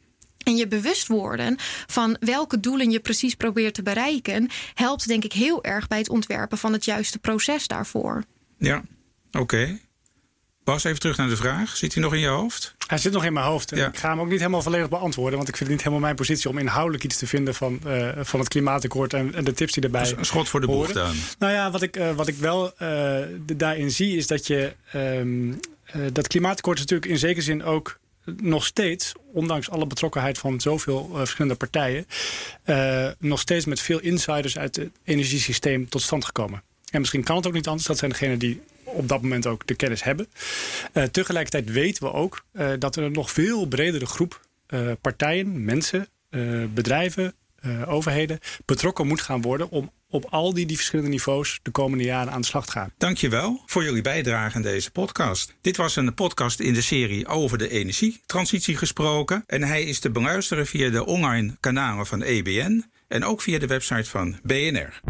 En 0.50 0.56
je 0.56 0.68
bewust 0.68 1.08
worden 1.08 1.56
van 1.88 2.18
welke 2.20 2.60
doelen 2.60 2.92
je 2.92 3.00
precies 3.00 3.36
probeert 3.36 3.74
te 3.74 3.84
bereiken, 3.84 4.50
helpt 4.74 5.08
denk 5.08 5.24
ik 5.24 5.34
heel 5.34 5.64
erg 5.64 5.88
bij 5.88 5.98
het 5.98 6.10
ontwerpen 6.10 6.58
van 6.58 6.74
het 6.74 6.86
juiste 6.86 7.20
proces 7.20 7.68
daarvoor. 7.68 8.24
Ja, 8.58 8.84
oké. 9.32 9.80
Bas, 10.64 10.84
even 10.84 11.00
terug 11.00 11.18
naar 11.18 11.28
de 11.28 11.36
vraag. 11.36 11.78
Zit 11.78 11.94
hij 11.94 12.04
nog 12.04 12.14
in 12.14 12.20
je 12.20 12.28
hoofd? 12.28 12.76
Hij 12.88 12.98
zit 12.98 13.14
nog 13.14 13.26
in 13.26 13.34
mijn 13.34 13.46
hoofd. 13.46 13.72
Ik 13.78 13.98
ga 13.98 14.10
hem 14.10 14.20
ook 14.20 14.30
niet 14.30 14.40
helemaal 14.40 14.62
volledig 14.62 14.90
beantwoorden. 14.90 15.38
Want 15.38 15.50
ik 15.50 15.56
vind 15.56 15.70
het 15.70 15.78
niet 15.78 15.88
helemaal 15.88 16.06
mijn 16.06 16.16
positie 16.16 16.50
om 16.50 16.58
inhoudelijk 16.58 17.04
iets 17.04 17.18
te 17.18 17.28
vinden 17.28 17.56
van, 17.56 17.80
uh, 17.86 18.10
van 18.22 18.40
het 18.40 18.50
klimaatakkoord 18.50 19.14
en, 19.14 19.36
en, 19.36 19.44
de 19.44 19.54
tips 19.54 19.74
die 19.74 19.84
erbij. 19.84 20.14
een 20.18 20.26
schot 20.26 20.50
voor 20.50 20.62
de 20.62 20.68
boeg 20.68 20.92
dan. 20.92 21.16
Nou 21.40 21.54
ja, 21.54 21.72
wat 21.72 21.82
ik, 21.82 21.98
uh, 21.98 22.12
wat 22.12 22.28
ik 22.28 22.36
wel 22.36 22.74
uh, 22.82 23.20
daarin 23.56 23.92
zie 23.92 24.18
is 24.18 24.28
dat 24.28 24.48
je. 24.48 24.74
Um, 24.96 25.60
dat 26.12 26.28
klimaatakkoord 26.28 26.78
is 26.78 26.84
natuurlijk 26.84 27.12
in 27.12 27.18
zekere 27.18 27.42
zin 27.42 27.64
ook 27.64 28.00
nog 28.42 28.65
steeds, 28.65 29.13
ondanks 29.34 29.70
alle 29.70 29.88
betrokkenheid 29.88 30.38
van 30.38 30.62
zoveel 30.62 31.10
uh, 31.12 31.18
verschillende 31.18 31.58
partijen, 31.58 32.06
uh, 32.65 33.10
nog 33.20 33.39
steeds 33.39 33.65
met 33.65 33.80
veel 33.80 34.00
insiders 34.00 34.58
uit 34.58 34.76
het 34.76 34.89
energiesysteem 35.04 35.89
tot 35.89 36.02
stand 36.02 36.26
gekomen. 36.26 36.63
En 36.92 37.00
misschien 37.00 37.24
kan 37.24 37.36
het 37.36 37.48
ook 37.48 37.54
niet 37.54 37.68
anders. 37.68 37.88
Dat 37.88 37.98
zijn 37.98 38.12
degenen 38.12 38.39
die 38.39 38.62
op 38.84 39.08
dat 39.08 39.22
moment 39.22 39.48
ook 39.48 39.68
de 39.68 39.76
kennis 39.76 40.04
hebben. 40.04 40.28
Uh, 40.94 41.04
tegelijkertijd 41.04 41.72
weten 41.72 42.04
we 42.04 42.13
ook 42.13 42.46
dat 42.80 42.96
er 42.96 43.04
een 43.04 43.12
nog 43.12 43.32
veel 43.32 43.65
bredere 43.65 44.06
groep 44.06 44.48
partijen, 45.02 45.65
mensen, 45.65 46.08
bedrijven, 46.74 47.34
overheden 47.86 48.39
betrokken 48.65 49.08
moet 49.08 49.22
gaan 49.22 49.42
worden 49.42 49.70
om 49.70 49.92
op 50.10 50.26
al 50.30 50.54
die, 50.54 50.65
die 50.65 50.76
verschillende 50.76 51.12
niveaus 51.12 51.60
de 51.62 51.72
komende 51.72 52.04
jaren 52.04 52.34
aan 52.34 52.41
de 52.41 52.48
slag 52.48 52.72
gaan. 52.72 52.93
Dankjewel 52.98 53.62
voor 53.65 53.84
jullie 53.84 54.02
bijdrage 54.02 54.56
in 54.56 54.62
deze 54.62 54.91
podcast. 54.91 55.56
Dit 55.62 55.78
was 55.78 55.95
een 55.95 56.13
podcast 56.13 56.60
in 56.60 56.74
de 56.74 56.82
serie 56.82 57.28
over 57.28 57.58
de 57.58 57.69
energietransitie 57.69 58.78
gesproken. 58.78 59.43
En 59.45 59.63
hij 59.63 59.84
is 59.84 60.00
te 60.00 60.10
beluisteren 60.10 60.67
via 60.67 60.89
de 60.89 61.06
online 61.06 61.58
kanalen 61.60 62.06
van 62.06 62.22
EBN 62.22 62.86
en 63.08 63.24
ook 63.24 63.41
via 63.41 63.60
de 63.60 63.67
website 63.67 64.10
van 64.10 64.39
BNR. 64.43 65.02